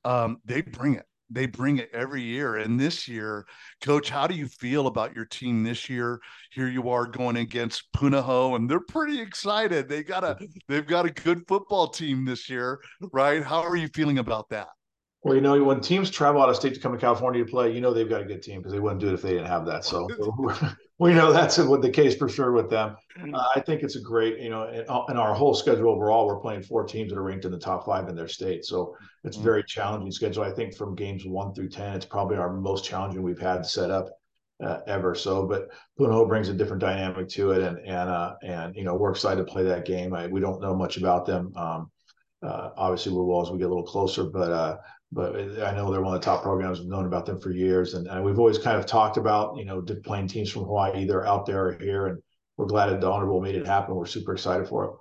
um, 0.04 0.38
they 0.44 0.62
bring 0.62 0.96
it 0.96 1.06
they 1.30 1.46
bring 1.46 1.78
it 1.78 1.90
every 1.94 2.22
year. 2.22 2.56
And 2.58 2.80
this 2.80 3.08
year, 3.08 3.46
coach, 3.82 4.10
how 4.10 4.28
do 4.28 4.36
you 4.36 4.48
feel 4.48 4.88
about 4.88 5.16
your 5.16 5.26
team 5.26 5.64
this 5.64 5.90
year? 5.90 6.20
Here 6.52 6.68
you 6.68 6.90
are 6.90 7.06
going 7.06 7.38
against 7.38 7.92
Punahou, 7.94 8.56
and 8.56 8.70
they're 8.70 8.80
pretty 8.80 9.20
excited. 9.22 9.90
They 9.90 10.04
got 10.04 10.24
a 10.24 10.38
they've 10.68 10.88
got 10.88 11.06
a 11.06 11.12
good 11.12 11.48
football 11.48 11.88
team 11.90 12.26
this 12.26 12.50
year, 12.50 12.80
right? 13.12 13.44
How 13.44 13.62
are 13.62 13.76
you 13.76 13.90
feeling 13.94 14.20
about 14.20 14.50
that? 14.50 14.70
Well, 15.24 15.36
you 15.36 15.42
know, 15.42 15.62
when 15.64 15.82
teams 15.82 16.10
travel 16.10 16.42
out 16.42 16.50
of 16.50 16.56
state 16.56 16.76
to 16.76 16.80
come 16.80 16.94
to 16.94 16.98
California 16.98 17.44
to 17.44 17.50
play, 17.50 17.74
you 17.74 17.82
know 17.82 17.94
they've 17.94 18.08
got 18.08 18.22
a 18.22 18.26
good 18.26 18.42
team 18.42 18.60
because 18.60 18.72
they 18.72 18.80
wouldn't 18.80 19.02
do 19.02 19.10
it 19.10 19.14
if 19.14 19.22
they 19.22 19.32
didn't 19.32 19.48
have 19.48 19.66
that. 19.66 19.84
So 19.84 20.08
we 21.00 21.14
know 21.14 21.34
that's 21.34 21.58
what 21.58 21.82
the 21.82 21.90
case 21.90 22.16
for 22.16 22.30
sure 22.30 22.52
with 22.52 22.70
them. 22.70 22.96
Uh, 23.34 23.44
I 23.56 23.60
think 23.62 23.82
it's 23.82 23.96
a 23.96 24.02
great, 24.02 24.40
you 24.40 24.50
know, 24.50 24.68
in, 24.68 24.86
in, 25.10 25.18
our 25.18 25.34
whole 25.34 25.54
schedule 25.54 25.90
overall, 25.90 26.28
we're 26.28 26.40
playing 26.40 26.62
four 26.62 26.86
teams 26.86 27.12
that 27.12 27.18
are 27.18 27.24
ranked 27.24 27.46
in 27.46 27.52
the 27.52 27.58
top 27.58 27.86
five 27.86 28.08
in 28.08 28.16
their 28.16 28.28
state. 28.28 28.64
So 28.64 28.96
it's 29.24 29.38
mm-hmm. 29.38 29.46
very 29.46 29.64
challenging 29.64 30.12
schedule. 30.12 30.44
I 30.44 30.52
think 30.52 30.76
from 30.76 30.96
games 30.96 31.26
one 31.26 31.54
through 31.54 31.70
ten, 31.70 31.96
it's 31.96 32.06
probably 32.06 32.38
our 32.38 32.54
most 32.54 32.86
challenging 32.86 33.24
we've 33.24 33.40
had 33.40 33.66
set 33.66 33.90
up 33.90 34.10
uh, 34.64 34.80
ever. 34.88 35.16
So, 35.16 35.46
but 35.46 35.70
Punahou 36.00 36.28
brings 36.28 36.50
a 36.50 36.54
different 36.54 36.82
dynamic 36.82 37.28
to 37.30 37.52
it, 37.52 37.64
and 37.64 37.80
and 37.80 38.10
uh, 38.10 38.36
and 38.44 38.76
you 38.76 38.84
know 38.84 38.96
we're 38.96 39.12
excited 39.12 39.46
to 39.46 39.52
play 39.52 39.64
that 39.64 39.86
game. 39.86 40.14
I, 40.14 40.28
we 40.28 40.40
don't 40.40 40.62
know 40.62 40.76
much 40.76 40.98
about 40.98 41.26
them. 41.26 41.54
Um, 41.56 41.92
uh, 42.44 42.70
obviously, 42.78 43.12
we 43.12 43.20
will 43.20 43.42
as 43.42 43.52
we 43.52 43.58
get 43.58 43.66
a 43.66 43.70
little 43.70 43.84
closer, 43.84 44.24
but 44.24 44.52
uh, 44.52 44.78
but 45.12 45.36
I 45.62 45.74
know 45.74 45.92
they're 45.92 46.02
one 46.02 46.16
of 46.16 46.22
the 46.22 46.26
top 46.26 46.44
programs. 46.44 46.80
We've 46.80 46.90
known 46.90 47.06
about 47.06 47.26
them 47.26 47.40
for 47.40 47.52
years, 47.52 47.94
and, 47.94 48.08
and 48.08 48.24
we've 48.24 48.40
always 48.40 48.58
kind 48.58 48.78
of 48.78 48.86
talked 48.86 49.18
about 49.18 49.58
you 49.58 49.66
know 49.66 49.82
playing 50.04 50.28
teams 50.28 50.52
from 50.52 50.64
Hawaii, 50.64 51.02
either 51.02 51.26
out 51.26 51.46
there 51.46 51.68
or 51.68 51.78
here, 51.80 52.08
and 52.08 52.20
we're 52.58 52.66
glad 52.66 52.90
that 52.90 53.02
the 53.02 53.10
Honor 53.10 53.28
Bowl 53.28 53.42
made 53.42 53.56
it 53.56 53.66
happen. 53.66 53.96
We're 53.96 54.06
super 54.06 54.34
excited 54.34 54.68
for 54.68 54.86
it. 54.86 54.92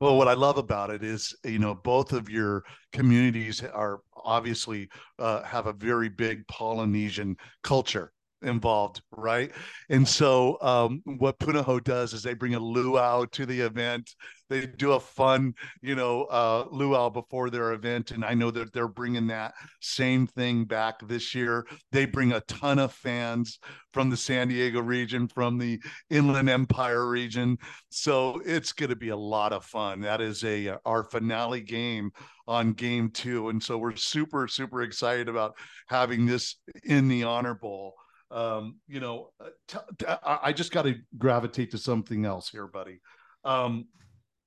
Well, 0.00 0.18
what 0.18 0.28
I 0.28 0.34
love 0.34 0.58
about 0.58 0.90
it 0.90 1.02
is, 1.02 1.34
you 1.44 1.58
know, 1.58 1.74
both 1.74 2.12
of 2.12 2.28
your 2.28 2.64
communities 2.92 3.62
are 3.62 4.00
obviously 4.24 4.88
uh, 5.18 5.42
have 5.44 5.66
a 5.66 5.72
very 5.72 6.08
big 6.08 6.46
Polynesian 6.48 7.36
culture 7.62 8.12
involved, 8.44 9.02
right? 9.10 9.50
And 9.90 10.06
so 10.06 10.58
um, 10.60 11.02
what 11.04 11.38
Punahou 11.38 11.82
does 11.82 12.12
is 12.12 12.22
they 12.22 12.34
bring 12.34 12.54
a 12.54 12.60
luau 12.60 13.24
to 13.32 13.46
the 13.46 13.60
event. 13.60 14.14
They 14.50 14.66
do 14.66 14.92
a 14.92 15.00
fun, 15.00 15.54
you 15.80 15.94
know, 15.94 16.24
uh, 16.24 16.66
luau 16.70 17.08
before 17.08 17.48
their 17.48 17.72
event, 17.72 18.10
and 18.10 18.24
I 18.24 18.34
know 18.34 18.50
that 18.50 18.72
they're 18.72 18.88
bringing 18.88 19.26
that 19.28 19.54
same 19.80 20.26
thing 20.26 20.66
back 20.66 20.96
this 21.08 21.34
year. 21.34 21.66
They 21.92 22.04
bring 22.04 22.32
a 22.32 22.40
ton 22.42 22.78
of 22.78 22.92
fans 22.92 23.58
from 23.92 24.10
the 24.10 24.16
San 24.16 24.48
Diego 24.48 24.80
region, 24.80 25.28
from 25.28 25.56
the 25.58 25.80
Inland 26.10 26.50
Empire 26.50 27.08
region, 27.08 27.56
so 27.88 28.42
it's 28.44 28.72
going 28.72 28.90
to 28.90 28.96
be 28.96 29.08
a 29.08 29.16
lot 29.16 29.52
of 29.54 29.64
fun. 29.64 30.02
That 30.02 30.20
is 30.20 30.44
a 30.44 30.68
uh, 30.68 30.76
our 30.84 31.04
finale 31.04 31.62
game 31.62 32.10
on 32.46 32.74
game 32.74 33.10
two, 33.10 33.48
and 33.48 33.62
so 33.62 33.78
we're 33.78 33.96
super 33.96 34.46
super 34.46 34.82
excited 34.82 35.28
about 35.28 35.56
having 35.88 36.26
this 36.26 36.56
in 36.84 37.08
the 37.08 37.24
Honor 37.24 37.54
Bowl 37.54 37.94
um, 38.30 38.76
you 38.88 39.00
know, 39.00 39.30
uh, 39.40 39.50
t- 39.68 39.78
t- 39.98 40.06
I 40.24 40.52
just 40.52 40.72
got 40.72 40.82
to 40.82 40.96
gravitate 41.18 41.70
to 41.72 41.78
something 41.78 42.24
else 42.24 42.48
here, 42.48 42.66
buddy. 42.66 43.00
Um, 43.44 43.86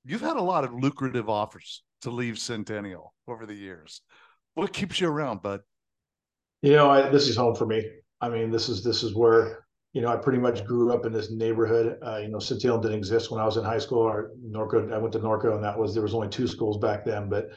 you've 0.06 0.22
had 0.22 0.38
a 0.38 0.42
lot 0.42 0.64
of 0.64 0.74
lucrative 0.74 1.30
offers 1.30 1.84
to 2.02 2.12
leave 2.12 2.40
Centennial 2.40 3.14
over 3.28 3.46
the 3.46 3.54
years. 3.54 4.02
What 4.56 4.74
keeps 4.74 5.00
you 5.00 5.08
around, 5.08 5.42
bud? 5.42 5.62
You 6.62 6.74
know, 6.74 6.90
I, 6.90 7.10
this 7.10 7.28
is 7.28 7.36
home 7.36 7.56
for 7.56 7.66
me. 7.66 7.88
I 8.20 8.30
mean, 8.30 8.50
this 8.50 8.70
is 8.70 8.84
this 8.84 9.04
is 9.04 9.14
where 9.14 9.66
you 9.94 10.02
know 10.02 10.10
I 10.10 10.16
pretty 10.18 10.40
much 10.40 10.66
grew 10.66 10.92
up 10.92 11.06
in 11.06 11.14
this 11.14 11.30
neighborhood. 11.30 11.98
Uh, 12.04 12.18
you 12.18 12.30
know, 12.30 12.40
Centennial 12.40 12.80
didn't 12.80 12.98
exist 12.98 13.30
when 13.30 13.40
I 13.40 13.46
was 13.46 13.58
in 13.58 13.64
high 13.64 13.78
school. 13.78 14.00
Or 14.00 14.32
Norco, 14.44 14.92
I 14.92 14.98
went 14.98 15.14
to 15.14 15.20
Norco, 15.20 15.54
and 15.54 15.64
that 15.64 15.78
was 15.78 15.94
there 15.94 16.04
was 16.04 16.16
only 16.16 16.30
two 16.30 16.48
schools 16.48 16.78
back 16.78 17.06
then. 17.06 17.30
But 17.30 17.50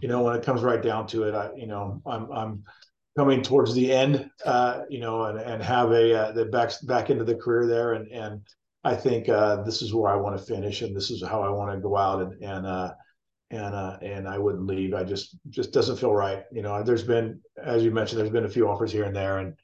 you 0.00 0.08
know, 0.08 0.22
when 0.22 0.34
it 0.34 0.44
comes 0.44 0.62
right 0.62 0.82
down 0.82 1.06
to 1.08 1.22
it, 1.24 1.34
I 1.34 1.50
you 1.54 1.66
know 1.68 2.02
I'm 2.04 2.30
I'm 2.32 2.64
coming 3.18 3.42
towards 3.42 3.74
the 3.74 3.92
end, 3.92 4.30
uh, 4.46 4.82
you 4.88 5.00
know, 5.00 5.24
and, 5.24 5.40
and 5.40 5.60
have 5.60 5.90
a 5.90 6.14
uh, 6.14 6.32
the 6.32 6.44
back 6.44 6.70
back 6.84 7.10
into 7.10 7.24
the 7.24 7.34
career 7.34 7.66
there, 7.66 7.94
and 7.94 8.06
and 8.12 8.40
I 8.84 8.94
think 8.94 9.28
uh, 9.28 9.64
this 9.64 9.82
is 9.82 9.92
where 9.92 10.12
I 10.12 10.14
want 10.14 10.38
to 10.38 10.44
finish, 10.44 10.82
and 10.82 10.96
this 10.96 11.10
is 11.10 11.20
how 11.26 11.42
I 11.42 11.48
want 11.48 11.72
to 11.72 11.80
go 11.80 11.96
out, 11.96 12.22
and 12.22 12.40
and 12.40 12.64
uh, 12.64 12.92
and 13.50 13.74
uh, 13.74 13.98
and 14.02 14.28
I 14.28 14.38
wouldn't 14.38 14.66
leave. 14.66 14.94
I 14.94 15.02
just 15.02 15.36
just 15.50 15.72
doesn't 15.72 15.96
feel 15.96 16.14
right. 16.14 16.44
You 16.52 16.62
know, 16.62 16.80
there's 16.84 17.02
been, 17.02 17.40
as 17.60 17.82
you 17.82 17.90
mentioned, 17.90 18.20
there's 18.20 18.30
been 18.30 18.44
a 18.44 18.48
few 18.48 18.68
offers 18.68 18.92
here 18.92 19.02
and 19.02 19.16
there, 19.16 19.38
and 19.38 19.54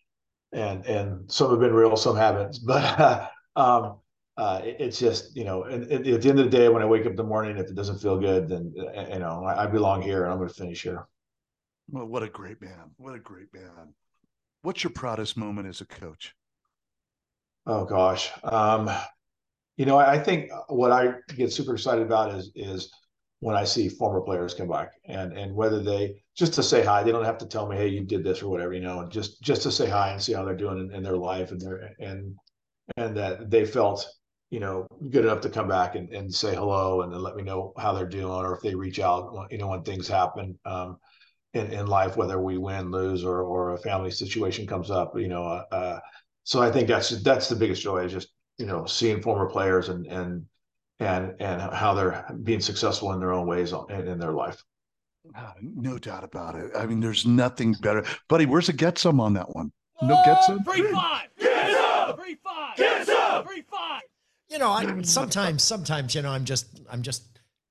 and 0.53 0.85
and 0.85 1.31
some 1.31 1.53
have 1.53 1.61
been 1.61 1.75
real, 1.75 1.97
some 1.97 2.17
haven't, 2.17 2.59
but. 2.67 3.31
um, 3.57 3.99
uh, 4.37 4.61
it, 4.65 4.77
it's 4.81 4.99
just 4.99 5.37
you 5.37 5.45
know, 5.45 5.63
and, 5.63 5.85
and, 5.85 6.05
at 6.09 6.23
the 6.23 6.29
end 6.29 6.41
of 6.41 6.51
the 6.51 6.51
day, 6.51 6.69
when 6.69 6.83
I 6.83 6.87
wake 6.87 7.03
up 7.03 7.11
in 7.11 7.17
the 7.17 7.23
morning, 7.23 7.57
if 7.57 7.69
it 7.69 7.77
doesn't 7.77 8.01
feel 8.01 8.19
good, 8.19 8.49
then 8.49 8.75
you 8.75 9.21
know 9.21 9.45
I, 9.45 9.63
I 9.63 9.67
belong 9.69 10.03
here, 10.03 10.25
and 10.25 10.33
I'm 10.33 10.39
going 10.39 10.49
to 10.49 10.55
finish 10.55 10.83
here. 10.83 11.07
Well, 11.89 12.07
what 12.07 12.23
a 12.23 12.29
great 12.29 12.61
man. 12.61 12.91
What 12.97 13.15
a 13.15 13.19
great 13.19 13.53
man. 13.53 13.95
What's 14.63 14.83
your 14.83 14.93
proudest 14.93 15.37
moment 15.37 15.69
as 15.69 15.81
a 15.81 15.87
coach? 15.87 16.35
Oh 17.67 17.85
gosh. 17.85 18.31
Um, 18.43 18.91
you 19.77 19.87
know, 19.87 19.99
I 19.99 20.19
think 20.19 20.51
what 20.69 20.93
I 20.93 21.15
get 21.37 21.53
super 21.53 21.75
excited 21.75 22.03
about 22.03 22.35
is 22.35 22.51
is 22.55 22.91
when 23.41 23.57
I 23.57 23.65
see 23.65 23.89
former 23.89 24.21
players 24.21 24.55
come 24.55 24.69
back 24.69 24.93
and 25.07 25.37
and 25.37 25.55
whether 25.55 25.83
they 25.83 26.23
just 26.37 26.55
to 26.55 26.63
say 26.63 26.85
hi, 26.85 27.03
they 27.03 27.13
don't 27.13 27.25
have 27.25 27.39
to 27.39 27.47
tell 27.47 27.69
me, 27.69 27.77
hey, 27.77 27.89
you 27.89 28.05
did 28.05 28.25
this 28.25 28.43
or 28.43 28.49
whatever, 28.49 28.73
you 28.73 28.81
know, 28.81 29.01
and 29.01 29.11
just 29.11 29.43
just 29.43 29.63
to 29.63 29.73
say 29.73 29.89
hi 29.89 30.11
and 30.11 30.23
see 30.23 30.33
how 30.33 30.45
they're 30.45 30.57
doing 30.57 30.79
in, 30.79 30.95
in 30.95 31.03
their 31.03 31.17
life 31.17 31.51
and 31.51 31.61
their 31.61 31.91
and 31.99 32.35
and 32.97 33.17
that 33.17 33.51
they 33.51 33.65
felt 33.65 34.07
you 34.51 34.61
know 34.61 34.87
good 35.11 35.25
enough 35.25 35.41
to 35.41 35.51
come 35.51 35.69
back 35.69 35.95
and, 35.97 36.11
and 36.11 36.33
say 36.33 36.55
hello 36.55 37.03
and 37.03 37.13
let 37.13 37.35
me 37.37 37.43
know 37.43 37.73
how 37.79 37.93
they're 37.93 38.07
doing 38.07 38.45
or 38.45 38.55
if 38.55 38.61
they 38.61 38.75
reach 38.75 39.01
out 39.01 39.49
you 39.51 39.59
know 39.59 39.69
when 39.69 39.83
things 39.83 40.07
happen 40.07 40.59
um, 40.65 40.99
in, 41.55 41.73
in 41.73 41.87
life, 41.87 42.17
whether 42.17 42.41
we 42.41 42.59
win, 42.59 42.91
lose, 42.91 43.25
or 43.25 43.43
or 43.43 43.75
a 43.75 43.79
family 43.79 44.11
situation 44.11 44.67
comes 44.67 44.91
up. 44.91 45.17
You 45.17 45.29
know, 45.29 45.45
uh, 45.45 45.65
uh, 45.71 46.01
so 46.43 46.61
I 46.61 46.71
think 46.71 46.89
that's 46.89 47.11
that's 47.23 47.49
the 47.49 47.57
biggest 47.57 47.83
joy 47.83 48.05
is 48.05 48.13
just 48.13 48.29
you 48.59 48.67
know 48.67 48.85
seeing 48.85 49.23
former 49.23 49.49
players 49.49 49.89
and 49.89 50.07
and 50.07 50.45
and 51.01 51.35
and 51.41 51.63
how 51.73 51.95
they're 51.95 52.27
being 52.43 52.61
successful 52.61 53.13
in 53.13 53.21
their 53.21 53.33
own 53.33 53.47
ways 53.47 53.73
in, 53.89 54.09
in 54.09 54.19
their 54.19 54.33
life. 54.33 54.63
Uh, 55.35 55.53
no 55.63 55.97
doubt 55.97 56.23
about 56.23 56.55
it. 56.55 56.71
I 56.77 56.85
mean, 56.85 57.01
there's 57.01 57.27
nothing 57.27 57.73
better, 57.81 58.05
buddy. 58.29 58.45
Where's 58.45 58.67
the 58.67 58.75
get 58.75 58.99
some 58.99 59.21
on 59.21 59.33
that 59.35 59.55
one? 59.55 59.73
No 60.03 60.21
get 60.25 60.45
some. 60.45 60.63
Free 60.65 60.83
five. 60.93 61.29
Get 61.39 61.73
some. 61.73 62.19
Free 62.19 62.37
five. 62.45 62.77
Get 62.77 63.07
some. 63.07 63.47
Free 63.47 63.63
five. 63.71 64.03
You 64.51 64.59
know, 64.59 64.71
I, 64.71 65.03
sometimes, 65.03 65.63
sometimes, 65.63 66.15
you 66.15 66.23
know, 66.23 66.31
I'm 66.31 66.45
just, 66.45 66.81
I'm 66.91 67.03
just, 67.03 67.23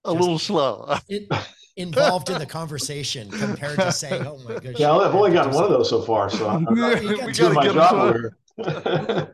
a 0.04 0.12
just, 0.12 0.20
little 0.20 0.40
slow. 0.40 0.98
It, 1.08 1.32
involved 1.76 2.30
in 2.30 2.40
the 2.40 2.46
conversation 2.46 3.30
compared 3.30 3.80
to 3.80 3.92
saying, 3.92 4.26
"Oh 4.26 4.38
my 4.40 4.56
goodness." 4.56 4.80
Yeah, 4.80 4.96
I've 4.96 5.16
only 5.16 5.32
gotten 5.32 5.54
one 5.54 5.64
of 5.64 5.70
those 5.70 5.90
so 5.90 6.02
far, 6.02 6.30
so 6.30 6.50
I'm, 6.50 6.68
I'm 6.68 6.76
we 7.26 7.34
doing 7.34 7.54
my 7.54 7.68
job 7.68 8.16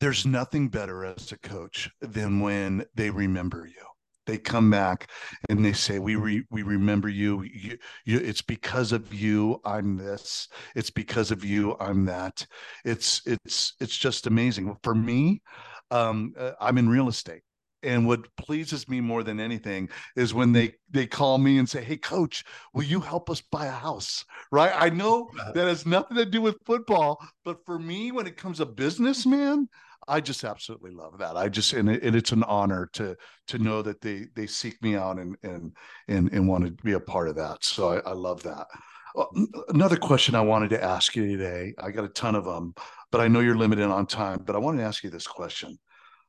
There's 0.00 0.26
nothing 0.26 0.68
better 0.68 1.04
as 1.04 1.30
a 1.30 1.38
coach 1.38 1.88
than 2.00 2.40
when 2.40 2.84
they 2.94 3.10
remember 3.10 3.66
you. 3.66 3.84
They 4.26 4.38
come 4.38 4.70
back 4.70 5.10
and 5.48 5.64
they 5.64 5.72
say, 5.72 5.98
"We 5.98 6.16
re- 6.16 6.44
we 6.50 6.62
remember 6.62 7.08
you. 7.08 7.42
you. 7.42 7.78
You 8.04 8.18
It's 8.18 8.42
because 8.42 8.92
of 8.92 9.12
you. 9.12 9.60
I'm 9.64 9.96
this. 9.96 10.48
It's 10.74 10.90
because 10.90 11.30
of 11.30 11.44
you. 11.44 11.76
I'm 11.78 12.04
that. 12.06 12.46
It's 12.84 13.22
it's 13.26 13.74
it's 13.80 13.96
just 13.96 14.26
amazing 14.26 14.76
for 14.82 14.94
me. 14.94 15.42
Um, 15.90 16.34
uh, 16.38 16.52
I'm 16.60 16.78
in 16.78 16.88
real 16.88 17.08
estate 17.08 17.42
and 17.82 18.06
what 18.06 18.34
pleases 18.36 18.88
me 18.88 19.00
more 19.00 19.22
than 19.22 19.40
anything 19.40 19.88
is 20.16 20.34
when 20.34 20.48
mm-hmm. 20.48 20.54
they 20.54 20.74
they 20.90 21.06
call 21.06 21.38
me 21.38 21.58
and 21.58 21.68
say 21.68 21.82
hey 21.82 21.96
coach 21.96 22.44
will 22.74 22.84
you 22.84 23.00
help 23.00 23.30
us 23.30 23.40
buy 23.40 23.66
a 23.66 23.70
house? 23.70 24.24
Right? 24.50 24.72
I 24.74 24.90
know 24.90 25.30
uh-huh. 25.38 25.52
that 25.52 25.66
has 25.66 25.86
nothing 25.86 26.16
to 26.16 26.26
do 26.26 26.42
with 26.42 26.56
football 26.64 27.18
but 27.44 27.64
for 27.64 27.78
me 27.78 28.12
when 28.12 28.26
it 28.26 28.36
comes 28.36 28.58
to 28.58 28.66
business 28.66 29.26
man 29.26 29.68
i 30.08 30.20
just 30.20 30.44
absolutely 30.44 30.90
love 30.90 31.18
that. 31.18 31.36
I 31.36 31.48
just 31.48 31.72
and, 31.72 31.88
it, 31.88 32.02
and 32.02 32.16
it's 32.16 32.32
an 32.32 32.42
honor 32.44 32.88
to 32.94 33.16
to 33.48 33.58
know 33.58 33.82
that 33.82 34.00
they 34.00 34.26
they 34.34 34.46
seek 34.46 34.82
me 34.82 34.96
out 34.96 35.18
and 35.18 35.36
and 35.42 35.72
and, 36.08 36.32
and 36.32 36.48
want 36.48 36.64
to 36.64 36.70
be 36.82 36.92
a 36.92 37.00
part 37.00 37.28
of 37.28 37.36
that. 37.36 37.64
So 37.64 37.90
i, 37.90 38.10
I 38.10 38.12
love 38.12 38.42
that. 38.42 38.66
Oh, 39.14 39.28
another 39.68 39.98
question 39.98 40.34
i 40.34 40.40
wanted 40.40 40.70
to 40.70 40.82
ask 40.82 41.14
you 41.14 41.26
today 41.26 41.74
i 41.76 41.90
got 41.90 42.04
a 42.04 42.08
ton 42.08 42.34
of 42.34 42.46
them 42.46 42.72
but 43.10 43.20
i 43.20 43.28
know 43.28 43.40
you're 43.40 43.58
limited 43.58 43.84
on 43.84 44.06
time 44.06 44.42
but 44.42 44.56
i 44.56 44.58
wanted 44.58 44.78
to 44.78 44.84
ask 44.84 45.04
you 45.04 45.10
this 45.10 45.26
question 45.26 45.78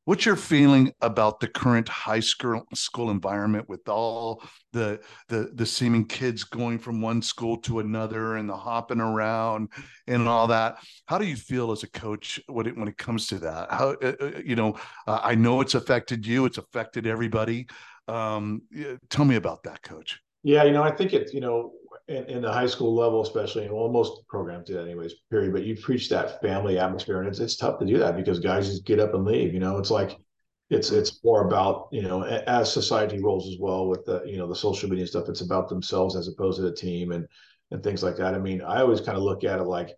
What's 0.05 0.25
your 0.25 0.35
feeling 0.35 0.91
about 1.01 1.39
the 1.39 1.47
current 1.47 1.87
high 1.87 2.19
school 2.19 2.67
school 2.73 3.09
environment 3.09 3.69
with 3.69 3.87
all 3.87 4.43
the 4.73 4.99
the 5.29 5.51
the 5.53 5.65
seeming 5.65 6.05
kids 6.05 6.43
going 6.43 6.77
from 6.77 6.99
one 6.99 7.21
school 7.21 7.57
to 7.61 7.79
another 7.79 8.35
and 8.35 8.49
the 8.49 8.57
hopping 8.57 8.99
around 8.99 9.69
and 10.07 10.27
all 10.27 10.47
that? 10.47 10.77
How 11.05 11.17
do 11.17 11.25
you 11.25 11.37
feel 11.37 11.71
as 11.71 11.83
a 11.83 11.89
coach 11.89 12.41
when 12.47 12.67
it 12.67 12.77
when 12.77 12.89
it 12.89 12.97
comes 12.97 13.27
to 13.27 13.39
that? 13.39 13.71
How 13.71 13.91
uh, 13.91 14.13
uh 14.19 14.41
you 14.43 14.57
know 14.57 14.75
uh, 15.07 15.21
I 15.23 15.35
know 15.35 15.61
it's 15.61 15.75
affected 15.75 16.27
you, 16.27 16.45
it's 16.45 16.57
affected 16.57 17.07
everybody. 17.07 17.67
Um, 18.09 18.63
tell 19.09 19.23
me 19.23 19.37
about 19.37 19.63
that, 19.63 19.81
coach. 19.83 20.19
Yeah, 20.43 20.65
you 20.65 20.73
know, 20.73 20.83
I 20.83 20.91
think 20.91 21.13
it's 21.13 21.33
you 21.33 21.39
know 21.39 21.71
in, 22.07 22.25
in, 22.25 22.41
the 22.41 22.51
high 22.51 22.67
school 22.67 22.93
level, 22.93 23.21
especially, 23.21 23.65
and 23.65 23.73
well, 23.73 23.89
most 23.89 24.27
programs 24.27 24.67
do 24.67 24.73
that 24.73 24.83
anyways, 24.83 25.13
period. 25.29 25.53
But 25.53 25.63
you 25.63 25.75
preach 25.75 26.09
that 26.09 26.41
family 26.41 26.77
atmosphere, 26.77 27.19
and 27.19 27.29
it's 27.29 27.39
it's 27.39 27.55
tough 27.55 27.79
to 27.79 27.85
do 27.85 27.97
that 27.99 28.17
because 28.17 28.39
guys 28.39 28.67
just 28.67 28.85
get 28.85 28.99
up 28.99 29.13
and 29.13 29.23
leave. 29.23 29.53
You 29.53 29.59
know, 29.59 29.77
it's 29.77 29.91
like 29.91 30.17
it's 30.69 30.91
it's 30.91 31.23
more 31.23 31.47
about 31.47 31.87
you 31.91 32.01
know 32.01 32.23
as 32.23 32.71
society 32.71 33.21
rolls 33.21 33.47
as 33.47 33.57
well 33.59 33.87
with 33.87 34.05
the 34.05 34.23
you 34.25 34.37
know 34.37 34.47
the 34.47 34.55
social 34.55 34.89
media 34.89 35.07
stuff. 35.07 35.29
It's 35.29 35.41
about 35.41 35.69
themselves 35.69 36.15
as 36.15 36.27
opposed 36.27 36.57
to 36.57 36.63
the 36.63 36.75
team 36.75 37.11
and 37.11 37.25
and 37.71 37.81
things 37.81 38.03
like 38.03 38.17
that. 38.17 38.35
I 38.35 38.39
mean, 38.39 38.61
I 38.61 38.81
always 38.81 39.01
kind 39.01 39.17
of 39.17 39.23
look 39.23 39.43
at 39.43 39.59
it 39.59 39.63
like, 39.63 39.95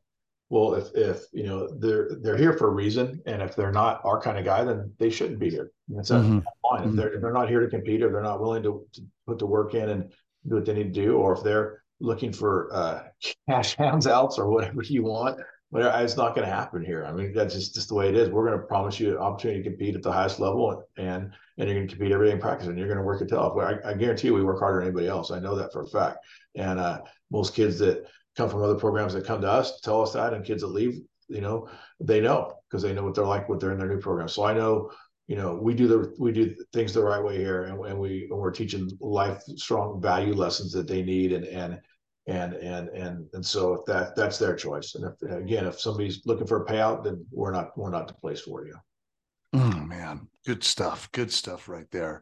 well, 0.49 0.75
if 0.75 0.89
if 0.95 1.23
you 1.33 1.43
know 1.43 1.67
they're 1.79 2.09
they're 2.21 2.37
here 2.37 2.53
for 2.53 2.67
a 2.67 2.71
reason, 2.71 3.21
and 3.25 3.41
if 3.41 3.55
they're 3.55 3.71
not 3.71 4.01
our 4.03 4.21
kind 4.21 4.37
of 4.37 4.45
guy, 4.45 4.63
then 4.63 4.93
they 4.99 5.09
shouldn't 5.09 5.39
be 5.39 5.49
here. 5.49 5.71
That's 5.87 6.11
mm-hmm. 6.11 6.39
fine. 6.61 6.89
If 6.89 6.95
they're 6.95 7.13
if 7.13 7.21
they're 7.21 7.33
not 7.33 7.49
here 7.49 7.61
to 7.61 7.67
compete, 7.67 8.03
or 8.03 8.11
they're 8.11 8.21
not 8.21 8.41
willing 8.41 8.61
to, 8.63 8.85
to 8.93 9.01
put 9.25 9.39
the 9.39 9.47
work 9.47 9.73
in 9.73 9.89
and 9.89 10.11
do 10.47 10.55
what 10.55 10.65
they 10.65 10.73
need 10.73 10.93
to 10.93 11.01
do, 11.01 11.17
or 11.17 11.35
if 11.35 11.43
they're 11.43 11.81
looking 11.99 12.31
for 12.31 12.69
uh, 12.73 13.03
cash 13.49 13.75
handouts 13.79 14.37
or 14.37 14.49
whatever 14.49 14.81
you 14.83 15.03
want. 15.03 15.39
But 15.71 16.01
it's 16.03 16.15
not 16.15 16.35
going 16.35 16.47
to 16.47 16.53
happen 16.53 16.85
here. 16.85 17.05
I 17.05 17.11
mean, 17.11 17.33
that's 17.33 17.53
just, 17.53 17.73
just 17.73 17.89
the 17.89 17.95
way 17.95 18.07
it 18.07 18.15
is. 18.15 18.29
We're 18.29 18.45
going 18.45 18.59
to 18.59 18.65
promise 18.65 18.99
you 18.99 19.11
an 19.11 19.17
opportunity 19.17 19.63
to 19.63 19.69
compete 19.69 19.95
at 19.95 20.03
the 20.03 20.11
highest 20.11 20.39
level, 20.39 20.85
and 20.95 21.07
and 21.07 21.33
and 21.57 21.67
you're 21.67 21.75
going 21.75 21.87
to 21.87 21.95
compete 21.95 22.13
every 22.13 22.27
day 22.27 22.33
in 22.33 22.39
practice, 22.39 22.67
and 22.67 22.77
you're 22.77 22.87
going 22.87 22.99
to 22.99 23.03
work 23.03 23.21
it 23.21 23.29
tough. 23.29 23.57
I, 23.57 23.77
I 23.83 23.93
guarantee 23.93 24.27
you, 24.27 24.33
we 24.35 24.43
work 24.43 24.59
harder 24.59 24.79
than 24.79 24.87
anybody 24.87 25.07
else. 25.07 25.31
I 25.31 25.39
know 25.39 25.55
that 25.55 25.73
for 25.73 25.81
a 25.81 25.87
fact. 25.87 26.19
And 26.55 26.79
uh, 26.79 27.01
most 27.31 27.55
kids 27.55 27.79
that 27.79 28.05
come 28.37 28.49
from 28.49 28.61
other 28.61 28.75
programs 28.75 29.13
that 29.13 29.25
come 29.25 29.41
to 29.41 29.51
us 29.51 29.81
tell 29.81 30.01
us 30.01 30.13
that, 30.13 30.33
and 30.33 30.45
kids 30.45 30.61
that 30.61 30.67
leave 30.67 31.01
you 31.27 31.41
know, 31.41 31.69
they 31.99 32.21
know 32.21 32.53
because 32.69 32.83
they 32.83 32.93
know 32.93 33.03
what 33.03 33.15
they're 33.15 33.25
like, 33.25 33.49
what 33.49 33.59
they're 33.59 33.71
in 33.71 33.79
their 33.79 33.89
new 33.89 33.99
program. 33.99 34.27
So 34.27 34.43
I 34.43 34.53
know, 34.53 34.91
you 35.27 35.35
know, 35.35 35.55
we 35.55 35.73
do 35.73 35.87
the 35.87 36.13
we 36.19 36.31
do 36.31 36.55
things 36.71 36.93
the 36.93 37.03
right 37.03 37.23
way 37.23 37.37
here, 37.37 37.63
and, 37.63 37.83
and 37.85 37.99
we 37.99 38.27
and 38.29 38.39
we're 38.39 38.51
teaching 38.51 38.89
life 38.99 39.41
strong 39.55 40.01
value 40.01 40.33
lessons 40.33 40.71
that 40.73 40.87
they 40.87 41.01
need, 41.01 41.33
and 41.33 41.45
and 41.45 41.79
and 42.27 42.53
and 42.53 42.89
and 42.89 43.27
and 43.33 43.45
so 43.45 43.73
if 43.73 43.85
that 43.85 44.15
that's 44.15 44.37
their 44.37 44.55
choice. 44.55 44.95
And 44.95 45.05
if, 45.05 45.31
again, 45.31 45.65
if 45.65 45.79
somebody's 45.79 46.21
looking 46.25 46.47
for 46.47 46.63
a 46.63 46.65
payout, 46.65 47.03
then 47.03 47.25
we're 47.31 47.51
not 47.51 47.75
we're 47.77 47.89
not 47.89 48.07
the 48.07 48.13
place 48.13 48.41
for 48.41 48.67
you. 48.67 48.75
Oh 49.53 49.79
man, 49.79 50.27
good 50.45 50.63
stuff. 50.63 51.11
Good 51.11 51.31
stuff 51.31 51.67
right 51.67 51.89
there. 51.91 52.21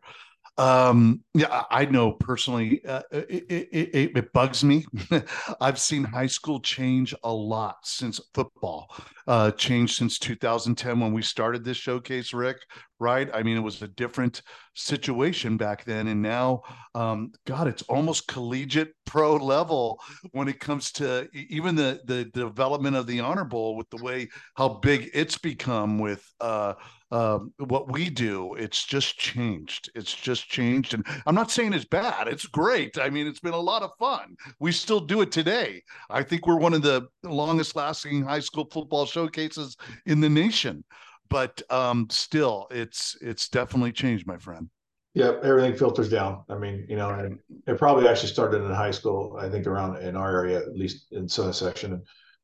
Um, 0.57 1.24
yeah, 1.33 1.63
I 1.72 1.86
know 1.86 2.12
personally, 2.12 2.86
uh, 2.86 3.01
it, 3.12 3.45
it, 3.50 3.69
it, 3.72 4.17
it, 4.17 4.33
bugs 4.33 4.63
me. 4.63 4.86
I've 5.62 5.79
seen 5.79 6.03
high 6.03 6.27
school 6.27 6.60
change 6.60 7.15
a 7.24 7.33
lot 7.33 7.77
since 7.83 8.22
football 8.36 8.95
uh, 9.27 9.51
changed 9.51 9.96
since 9.96 10.20
2010 10.20 11.00
when 11.00 11.13
we 11.13 11.22
started 11.22 11.63
this 11.63 11.77
showcase, 11.77 12.34
Rick. 12.34 12.58
Right? 13.00 13.30
I 13.34 13.44
mean, 13.44 13.58
it 13.58 13.62
was 13.62 13.82
a 13.82 13.88
different 13.88 14.42
situation 14.75 15.58
back 15.58 15.84
then, 15.84 16.08
and 16.08 16.22
now, 16.22 16.62
um, 16.96 17.34
God, 17.46 17.68
it's 17.68 17.82
almost 17.84 18.27
collegiate 18.27 18.94
pro 19.06 19.36
level 19.36 20.00
when 20.32 20.48
it 20.48 20.60
comes 20.60 20.92
to 20.94 21.27
even 21.34 21.75
the 21.75 22.00
the 22.06 22.25
development 22.25 22.96
of 22.96 23.08
the 23.08 23.20
Honor 23.20 23.44
Bowl 23.44 23.75
with 23.75 23.89
the 23.89 24.01
way 24.01 24.30
how 24.56 24.70
big 24.70 25.10
it's 25.13 25.38
become 25.38 26.00
with. 26.00 26.25
Uh, 26.39 26.74
um, 27.13 27.53
what 27.60 27.92
we 27.92 28.10
do. 28.10 28.56
It's 28.56 28.84
just 28.84 29.20
changed. 29.20 29.92
It's 29.94 30.13
just 30.13 30.50
changed. 30.50 30.96
And 30.96 31.06
I'm 31.27 31.36
not 31.36 31.51
saying 31.51 31.74
it's 31.74 31.86
bad. 31.86 32.27
It's 32.27 32.48
great. 32.48 32.98
I 32.98 33.12
mean, 33.12 33.27
it's 33.27 33.39
been 33.39 33.53
a 33.53 33.58
lot 33.58 33.84
of 33.84 33.92
fun. 34.00 34.36
We 34.60 34.72
still 34.72 35.00
do 35.00 35.22
it 35.22 35.32
today. 35.32 35.84
I 36.10 36.24
think 36.24 36.48
we're 36.48 36.58
one 36.58 36.74
of 36.74 36.82
the 36.82 37.08
longest 37.22 37.75
lasting 37.75 38.24
high 38.24 38.39
school 38.39 38.68
football 38.72 39.06
showcases 39.13 39.77
in 40.05 40.20
the 40.20 40.29
nation. 40.29 40.84
But 41.29 41.62
um, 41.70 42.08
still, 42.10 42.67
it's 42.70 43.17
it's 43.22 43.50
definitely 43.50 43.91
changed, 43.91 44.27
my 44.27 44.38
friend. 44.38 44.70
Yeah, 45.13 45.34
everything 45.43 45.75
filters 45.75 46.10
down. 46.10 46.43
I 46.50 46.58
mean, 46.58 46.86
you 46.89 46.96
know, 46.96 47.10
and 47.12 47.39
it 47.67 47.77
probably 47.77 48.08
actually 48.08 48.29
started 48.29 48.63
in 48.63 48.72
high 48.72 48.91
school. 48.91 49.38
I 49.39 49.50
think 49.50 49.67
around 49.67 49.98
in 49.98 50.15
our 50.15 50.29
area, 50.39 50.60
at 50.60 50.75
least 50.75 51.12
in 51.12 51.29
Southern 51.29 51.53
Section, 51.53 52.01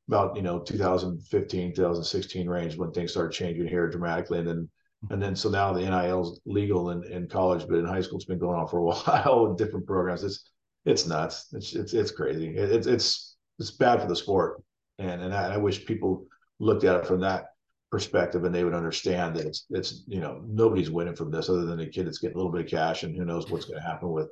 about 0.10 0.36
you 0.36 0.42
know 0.42 0.60
2015 0.60 1.76
2016 1.76 2.50
range 2.50 2.76
when 2.76 2.92
things 2.92 3.12
started 3.12 3.32
changing 3.32 3.68
here 3.68 3.88
dramatically 3.88 4.40
and 4.40 4.48
then 4.48 4.70
and 5.12 5.22
then 5.22 5.36
so 5.36 5.50
now 5.50 5.72
the 5.72 5.82
NIL 5.82 6.24
is 6.24 6.42
legal 6.46 6.90
in, 6.90 7.04
in 7.12 7.28
college 7.28 7.68
but 7.68 7.78
in 7.78 7.86
high 7.86 8.02
school 8.02 8.18
it's 8.18 8.26
been 8.26 8.40
going 8.40 8.60
on 8.60 8.68
for 8.68 8.80
a 8.80 8.84
while 8.86 9.48
with 9.48 9.58
different 9.60 9.86
programs 9.86 10.24
it's 10.24 10.50
it's 10.86 11.06
nuts 11.06 11.50
it's 11.54 11.76
it's, 11.76 11.94
it's 11.94 12.10
crazy 12.10 12.58
it, 12.58 12.72
it's 12.72 12.88
it's 12.88 13.38
it's 13.60 13.70
bad 13.70 14.02
for 14.02 14.08
the 14.08 14.16
sport 14.16 14.64
and 14.98 15.22
and 15.22 15.32
I, 15.32 15.54
I 15.54 15.58
wish 15.58 15.86
people 15.86 16.26
looked 16.60 16.84
at 16.84 16.96
it 16.96 17.08
from 17.08 17.22
that 17.22 17.48
perspective 17.92 18.44
and 18.44 18.54
they 18.54 18.64
would 18.64 18.76
understand 18.76 19.36
that 19.36 19.46
it's 19.46 19.66
it's 19.72 20.04
you 20.08 20.20
know 20.20 20.42
nobody's 20.46 20.92
winning 20.92 21.16
from 21.16 21.32
this 21.32 21.50
other 21.50 21.66
than 21.66 21.80
the 21.80 21.88
kid 21.88 22.06
that's 22.06 22.20
getting 22.20 22.36
a 22.36 22.38
little 22.38 22.52
bit 22.52 22.66
of 22.66 22.70
cash 22.70 23.04
and 23.04 23.16
who 23.16 23.26
knows 23.26 23.50
what's 23.50 23.66
going 23.66 23.82
to 23.82 23.88
happen 23.88 24.12
with 24.12 24.30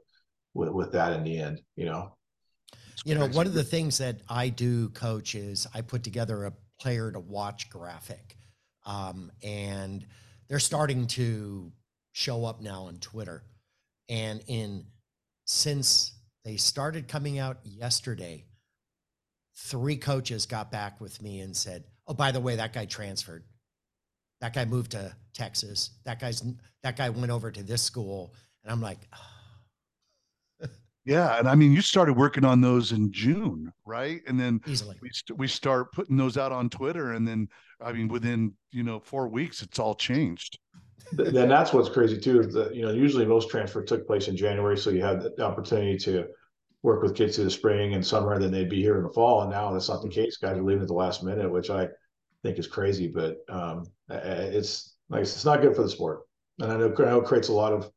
with 0.53 0.69
with 0.69 0.91
that 0.91 1.13
in 1.13 1.24
the 1.24 1.39
end 1.39 1.60
you 1.75 1.86
know 1.86 2.12
you 3.05 3.15
know, 3.15 3.27
one 3.27 3.48
of 3.48 3.53
the 3.53 3.63
things 3.63 4.00
that 4.00 4.22
I 4.27 4.50
do, 4.50 4.89
coach, 4.89 5.36
is 5.36 5.67
I 5.74 5.81
put 5.81 6.03
together 6.03 6.46
a 6.46 6.53
player 6.79 7.12
to 7.12 7.19
watch 7.19 7.69
graphic. 7.69 8.38
Um, 8.86 9.31
and 9.43 10.05
they're 10.48 10.60
starting 10.60 11.07
to 11.07 11.72
show 12.13 12.46
up 12.46 12.62
now 12.62 12.84
on 12.84 12.98
Twitter. 13.00 13.43
And 14.10 14.41
in 14.48 14.86
since 15.46 16.13
they 16.44 16.57
started 16.57 17.07
coming 17.07 17.40
out 17.40 17.59
yesterday, 17.63 18.46
three 19.55 19.98
coaches 19.98 20.46
got 20.46 20.72
back 20.72 21.00
with 21.00 21.22
me 21.22 21.42
and 21.42 21.55
said, 21.55 21.83
"Oh, 22.07 22.13
by 22.13 22.31
the 22.31 22.39
way, 22.39 22.55
that 22.55 22.74
guy 22.74 22.85
transferred. 22.85 23.43
That 24.41 24.53
guy 24.53 24.65
moved 24.65 24.91
to 24.91 25.15
Texas. 25.33 25.91
That 26.05 26.20
guy's 26.20 26.43
that 26.83 26.98
guy 26.98 27.09
went 27.09 27.31
over 27.31 27.51
to 27.51 27.63
this 27.63 27.81
school." 27.81 28.33
And 28.63 28.72
I'm 28.72 28.81
like, 28.81 29.00
oh, 29.13 30.67
yeah, 31.05 31.39
and 31.39 31.48
I 31.48 31.55
mean, 31.55 31.72
you 31.72 31.81
started 31.81 32.13
working 32.13 32.43
on 32.43 32.59
those 32.59 32.91
in 32.91 33.11
June, 33.11 33.72
right? 33.85 34.22
And 34.27 34.39
then 34.39 34.61
easily 34.67 34.98
we 35.01 35.09
st- 35.09 35.37
we 35.37 35.48
start 35.48 35.91
putting 35.93 36.17
those 36.17 36.37
out 36.37 36.51
on 36.51 36.70
Twitter, 36.70 37.13
and 37.13 37.27
then 37.27 37.48
I 37.81 37.93
mean, 37.93 38.07
within 38.07 38.53
you 38.72 38.83
know 38.83 39.00
four 39.00 39.27
weeks, 39.27 39.61
it's 39.61 39.79
all 39.79 39.96
changed. 39.96 40.59
Then 41.13 41.48
that's 41.48 41.72
what's 41.72 41.89
crazy 41.89 42.20
too 42.20 42.41
is 42.41 42.53
that 42.53 42.75
you 42.75 42.81
know 42.81 42.91
usually 42.91 43.25
most 43.25 43.50
transfer 43.50 43.81
took 43.83 44.05
place 44.05 44.27
in 44.27 44.35
January, 44.35 44.77
so 44.77 44.89
you 44.89 45.01
had 45.01 45.22
the 45.22 45.41
opportunity 45.43 45.98
to 46.00 46.27
work 46.83 47.01
with 47.01 47.16
kids 47.16 47.35
through 47.35 47.46
the 47.46 47.51
spring 47.51 47.94
and 47.94 48.05
summer, 48.05 48.33
and 48.33 48.44
then 48.44 48.51
they'd 48.51 48.70
be 48.70 48.81
here 48.81 48.98
in 48.98 49.03
the 49.03 49.09
fall. 49.09 49.42
And 49.42 49.51
now 49.51 49.72
that's 49.72 49.90
not 49.90 50.01
the 50.01 50.09
case. 50.09 50.37
Guys 50.37 50.57
are 50.57 50.63
leaving 50.63 50.83
at 50.83 50.87
the 50.87 50.94
last 50.94 51.24
minute, 51.24 51.51
which 51.51 51.70
I 51.70 51.87
think 52.44 52.59
is 52.59 52.68
crazy. 52.68 53.07
But 53.07 53.37
um, 53.50 53.85
it's 54.09 54.96
like 55.09 55.22
it's 55.22 55.46
not 55.46 55.61
good 55.61 55.75
for 55.75 55.83
the 55.83 55.90
sport, 55.90 56.22
and 56.59 56.72
I 56.72 56.77
know, 56.77 56.94
I 56.98 57.01
know 57.01 57.22
it 57.22 57.25
creates 57.25 57.50
a 57.50 57.53
lot 57.53 57.74
of 57.74 57.92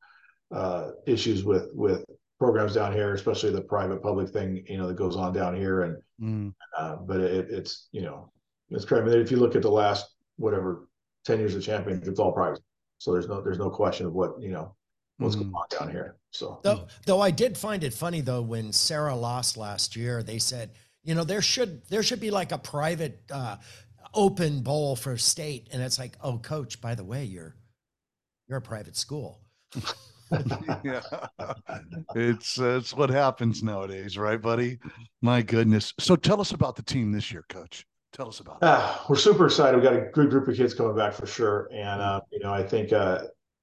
uh, 0.53 0.91
issues 1.07 1.45
with 1.45 1.71
with 1.75 2.05
programs 2.41 2.75
down 2.75 2.93
here, 2.93 3.13
especially 3.13 3.51
the 3.51 3.61
private 3.61 4.03
public 4.03 4.31
thing, 4.31 4.65
you 4.67 4.79
know, 4.79 4.89
that 4.89 4.97
goes 4.97 5.15
on 5.15 5.33
down 5.33 5.55
here. 5.55 5.83
And, 5.83 6.03
mm. 6.21 6.55
uh, 6.77 6.97
but 6.97 7.21
it, 7.21 7.51
it's, 7.51 7.89
you 7.93 8.01
know, 8.01 8.33
it's 8.71 8.87
crazy. 8.87 9.03
I 9.03 9.05
mean, 9.05 9.21
if 9.21 9.31
you 9.31 9.37
look 9.37 9.55
at 9.55 9.63
the 9.63 9.71
last, 9.71 10.07
whatever, 10.37 10.89
10 11.27 11.39
years 11.39 11.55
of 11.55 11.63
champions, 11.63 12.09
it's 12.09 12.19
all 12.19 12.33
private. 12.33 12.63
So 12.97 13.13
there's 13.13 13.29
no, 13.29 13.43
there's 13.43 13.59
no 13.59 13.69
question 13.69 14.07
of 14.07 14.15
what, 14.15 14.41
you 14.41 14.51
know, 14.51 14.75
what's 15.21 15.37
mm. 15.37 15.41
going 15.41 15.55
on 15.55 15.67
down 15.71 15.91
here. 15.91 16.17
So, 16.33 16.61
though, 16.63 16.87
though 17.07 17.21
I 17.21 17.31
did 17.31 17.57
find 17.57 17.85
it 17.85 17.95
funny 17.95 18.21
though, 18.21 18.43
when 18.43 18.73
Sarah 18.73 19.17
lost 19.17 19.57
last 19.57 19.97
year, 19.97 20.23
they 20.23 20.39
said, 20.39 20.71
you 21.03 21.15
know, 21.15 21.25
there 21.25 21.43
should, 21.43 21.87
there 21.89 22.03
should 22.03 22.21
be 22.21 22.31
like 22.31 22.53
a 22.53 22.59
private, 22.59 23.23
uh, 23.31 23.57
open 24.15 24.63
bowl 24.63 24.97
for 24.97 25.17
state. 25.17 25.69
And 25.73 25.83
it's 25.83 25.99
like, 25.99 26.17
oh, 26.23 26.39
coach, 26.39 26.81
by 26.81 26.95
the 26.95 27.05
way, 27.05 27.25
you're, 27.25 27.55
you're 28.49 28.59
a 28.59 28.63
private 28.63 28.97
school. 28.97 29.41
yeah, 30.85 31.01
it's 32.15 32.61
uh, 32.61 32.79
it's 32.79 32.95
what 32.95 33.11
happens 33.11 33.63
nowadays, 33.63 34.17
right, 34.17 34.41
buddy? 34.41 34.79
My 35.23 35.43
goodness. 35.43 35.93
So 35.99 36.17
tell 36.17 36.41
us 36.41 36.53
about 36.53 36.77
the 36.77 36.83
team 36.83 37.13
this 37.13 37.33
year, 37.33 37.45
Coach. 37.49 37.87
Tell 38.13 38.29
us 38.29 38.41
about 38.41 38.57
it. 38.57 38.65
Uh, 38.65 38.97
we're 39.09 39.17
super 39.17 39.47
excited. 39.47 39.77
We've 39.77 39.85
got 39.85 39.95
a 39.95 40.11
good 40.13 40.31
group 40.31 40.49
of 40.49 40.57
kids 40.57 40.75
coming 40.75 40.97
back 40.97 41.15
for 41.15 41.27
sure, 41.27 41.69
and 41.73 42.01
uh, 42.01 42.21
you 42.31 42.41
know, 42.41 42.53
I 42.53 42.63
think 42.63 42.93
uh, 42.93 43.23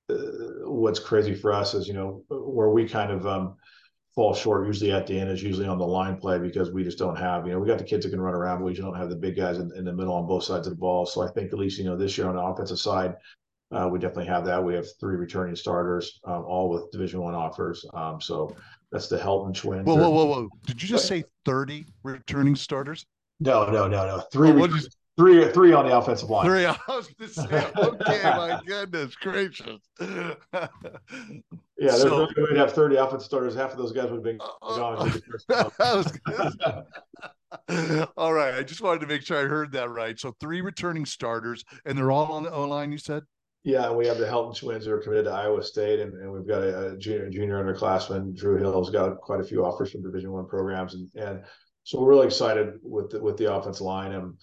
what's 0.10 1.00
crazy 1.00 1.36
for 1.36 1.52
us 1.52 1.74
is 1.74 1.88
you 1.88 1.94
know 1.94 2.24
where 2.30 2.70
we 2.70 2.88
kind 2.88 3.12
of 3.12 3.28
um, 3.28 3.56
fall 4.16 4.34
short 4.34 4.66
usually 4.66 4.92
at 4.92 5.06
the 5.06 5.20
end 5.20 5.30
is 5.30 5.44
usually 5.44 5.68
on 5.68 5.78
the 5.78 5.86
line 5.86 6.18
play 6.18 6.40
because 6.40 6.72
we 6.72 6.84
just 6.84 6.98
don't 6.98 7.18
have 7.18 7.46
you 7.46 7.54
know 7.54 7.60
we 7.60 7.68
got 7.68 7.78
the 7.78 7.84
kids 7.84 8.06
that 8.06 8.12
can 8.12 8.22
run 8.22 8.34
around, 8.34 8.60
but 8.60 8.66
we 8.66 8.74
just 8.74 8.84
don't 8.84 8.96
have 8.96 9.10
the 9.10 9.16
big 9.16 9.36
guys 9.36 9.58
in, 9.58 9.72
in 9.76 9.84
the 9.84 9.94
middle 9.94 10.14
on 10.14 10.28
both 10.28 10.44
sides 10.44 10.68
of 10.68 10.74
the 10.74 10.80
ball. 10.80 11.06
So 11.06 11.22
I 11.22 11.30
think 11.32 11.52
at 11.52 11.60
least 11.60 11.78
you 11.78 11.86
know 11.86 11.98
this 11.98 12.18
year 12.18 12.28
on 12.28 12.36
the 12.36 12.42
offensive 12.42 12.80
side 12.80 13.16
uh, 13.72 13.90
we 13.92 14.00
definitely 14.00 14.28
have 14.28 14.46
that. 14.46 14.64
We 14.64 14.74
have 14.76 14.86
three 15.00 15.16
returning 15.16 15.56
starters, 15.56 16.20
um, 16.26 16.46
all 16.46 16.70
with 16.70 16.90
Division 16.92 17.22
One 17.22 17.36
offers. 17.36 17.86
Um, 17.94 18.22
so 18.22 18.56
that's 18.92 19.08
the 19.08 19.18
Helton 19.18 19.54
twins. 19.54 19.86
Whoa, 19.86 19.96
whoa, 19.96 20.10
whoa, 20.10 20.26
whoa! 20.26 20.50
Did 20.66 20.82
you 20.82 20.88
just 20.88 21.08
say 21.08 21.26
thirty 21.44 21.86
returning 22.04 22.56
starters? 22.56 23.06
No, 23.40 23.70
no, 23.70 23.88
no, 23.88 24.08
no. 24.08 24.24
Three, 24.32 24.52
oh. 24.52 24.80
Three, 25.18 25.52
three 25.52 25.74
on 25.74 25.88
the 25.88 25.98
offensive 25.98 26.30
line. 26.30 26.46
Three. 26.46 26.66
I 26.66 26.78
was 26.88 27.08
going 27.08 27.30
to 27.30 27.34
say, 27.34 27.72
okay, 27.76 28.24
my 28.24 28.62
goodness 28.68 29.16
gracious. 29.16 29.80
yeah, 30.00 31.92
so, 31.92 32.28
we'd 32.38 32.58
have 32.58 32.74
thirty 32.74 32.96
offensive 32.96 33.26
starters. 33.26 33.56
Half 33.56 33.72
of 33.72 33.78
those 33.78 33.92
guys 33.92 34.10
would 34.10 34.16
have 34.16 34.24
been 34.24 34.40
uh, 34.62 34.78
gone. 34.78 35.12
all 38.18 38.34
right, 38.34 38.54
I 38.54 38.64
just 38.64 38.82
wanted 38.82 39.02
to 39.02 39.08
make 39.08 39.22
sure 39.24 39.38
I 39.38 39.48
heard 39.48 39.72
that 39.74 39.90
right. 39.90 40.20
So 40.20 40.36
three 40.40 40.62
returning 40.62 41.06
starters, 41.06 41.66
and 41.86 41.98
they're 41.98 42.12
all 42.12 42.32
on 42.32 42.44
the 42.44 42.52
O 42.52 42.64
line. 42.66 42.92
You 42.92 42.98
said. 42.98 43.24
Yeah, 43.64 43.92
we 43.92 44.08
have 44.08 44.18
the 44.18 44.26
Helton 44.26 44.56
twins 44.56 44.86
who 44.86 44.94
are 44.94 45.00
committed 45.00 45.26
to 45.26 45.32
Iowa 45.32 45.62
State, 45.62 46.00
and, 46.00 46.14
and 46.14 46.32
we've 46.32 46.48
got 46.48 46.62
a, 46.62 46.92
a, 46.92 46.98
junior 46.98 47.30
junior 47.30 47.62
underclassman. 47.62 48.34
Drew 48.34 48.56
Hill's 48.58 48.92
got 48.92 49.18
quite 49.18 49.42
a 49.42 49.44
few 49.44 49.66
offers 49.66 49.92
from 49.92 50.04
Division 50.04 50.32
One 50.32 50.48
programs, 50.48 50.94
and 50.94 51.10
and 51.16 51.44
so 51.84 52.00
we're 52.00 52.10
really 52.10 52.28
excited 52.28 52.76
with 52.82 53.10
the, 53.10 53.20
with 53.22 53.36
the 53.36 53.54
offensive 53.54 53.82
line. 53.82 54.14
And 54.14 54.36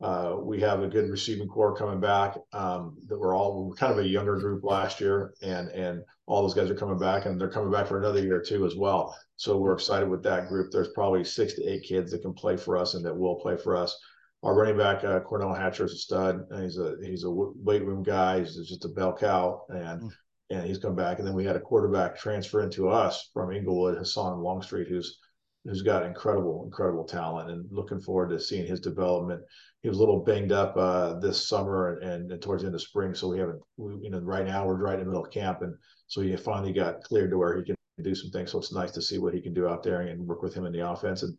uh, 0.00 0.36
we 0.38 0.60
have 0.60 0.82
a 0.82 0.88
good 0.88 1.10
receiving 1.10 1.48
core 1.48 1.76
coming 1.76 2.00
back. 2.00 2.36
Um, 2.52 2.96
that 3.06 3.18
we're 3.18 3.36
all 3.36 3.68
we're 3.68 3.74
kind 3.74 3.92
of 3.92 3.98
a 3.98 4.08
younger 4.08 4.36
group 4.36 4.64
last 4.64 5.00
year, 5.00 5.34
and 5.42 5.68
and 5.68 6.02
all 6.26 6.42
those 6.42 6.54
guys 6.54 6.70
are 6.70 6.74
coming 6.74 6.98
back, 6.98 7.26
and 7.26 7.40
they're 7.40 7.50
coming 7.50 7.72
back 7.72 7.86
for 7.86 7.98
another 7.98 8.20
year 8.20 8.42
too 8.42 8.64
as 8.64 8.76
well. 8.76 9.16
So 9.36 9.56
we're 9.56 9.74
excited 9.74 10.08
with 10.08 10.22
that 10.24 10.48
group. 10.48 10.70
There's 10.70 10.92
probably 10.94 11.24
six 11.24 11.54
to 11.54 11.64
eight 11.64 11.84
kids 11.84 12.12
that 12.12 12.22
can 12.22 12.34
play 12.34 12.56
for 12.56 12.76
us 12.76 12.94
and 12.94 13.04
that 13.04 13.16
will 13.16 13.36
play 13.36 13.56
for 13.56 13.76
us 13.76 13.96
our 14.42 14.54
running 14.54 14.78
back 14.78 15.04
uh, 15.04 15.20
Cornell 15.20 15.54
Hatcher 15.54 15.84
is 15.84 15.92
a 15.92 15.96
stud. 15.96 16.46
He's 16.60 16.78
a 16.78 16.96
he's 17.02 17.24
a 17.24 17.30
weight 17.30 17.84
room 17.84 18.02
guy. 18.02 18.40
He's 18.40 18.56
just 18.56 18.84
a 18.84 18.88
bell 18.88 19.14
cow, 19.16 19.64
and 19.68 20.02
mm. 20.02 20.10
and 20.50 20.66
he's 20.66 20.78
come 20.78 20.94
back. 20.94 21.18
And 21.18 21.26
then 21.26 21.34
we 21.34 21.44
had 21.44 21.56
a 21.56 21.60
quarterback 21.60 22.16
transfer 22.16 22.62
into 22.62 22.88
us 22.88 23.30
from 23.34 23.52
Inglewood, 23.52 23.98
Hassan 23.98 24.40
Longstreet, 24.40 24.88
who's 24.88 25.18
who's 25.64 25.82
got 25.82 26.04
incredible 26.04 26.64
incredible 26.64 27.04
talent. 27.04 27.50
And 27.50 27.66
looking 27.70 28.00
forward 28.00 28.30
to 28.30 28.40
seeing 28.40 28.66
his 28.66 28.80
development. 28.80 29.42
He 29.82 29.88
was 29.88 29.98
a 29.98 30.00
little 30.00 30.22
banged 30.22 30.52
up 30.52 30.76
uh, 30.76 31.18
this 31.20 31.48
summer 31.48 31.98
and, 32.00 32.30
and, 32.30 32.42
towards 32.42 32.62
the 32.62 32.66
end 32.66 32.74
of 32.74 32.82
spring, 32.82 33.14
so 33.14 33.28
we 33.28 33.38
haven't. 33.38 33.60
We, 33.76 33.94
you 34.02 34.10
know, 34.10 34.18
right 34.18 34.46
now 34.46 34.66
we're 34.66 34.76
right 34.76 34.98
in 34.98 35.04
the 35.04 35.10
middle 35.10 35.24
of 35.24 35.32
camp, 35.32 35.62
and 35.62 35.74
so 36.06 36.20
he 36.20 36.36
finally 36.36 36.72
got 36.72 37.02
cleared 37.02 37.30
to 37.30 37.38
where 37.38 37.56
he 37.56 37.64
can 37.64 37.76
do 38.02 38.14
some 38.14 38.30
things. 38.30 38.52
So 38.52 38.58
it's 38.58 38.72
nice 38.72 38.90
to 38.92 39.02
see 39.02 39.18
what 39.18 39.34
he 39.34 39.40
can 39.40 39.54
do 39.54 39.68
out 39.68 39.82
there 39.82 40.02
and 40.02 40.26
work 40.26 40.42
with 40.42 40.54
him 40.54 40.66
in 40.66 40.72
the 40.72 40.88
offense 40.88 41.22
and 41.22 41.36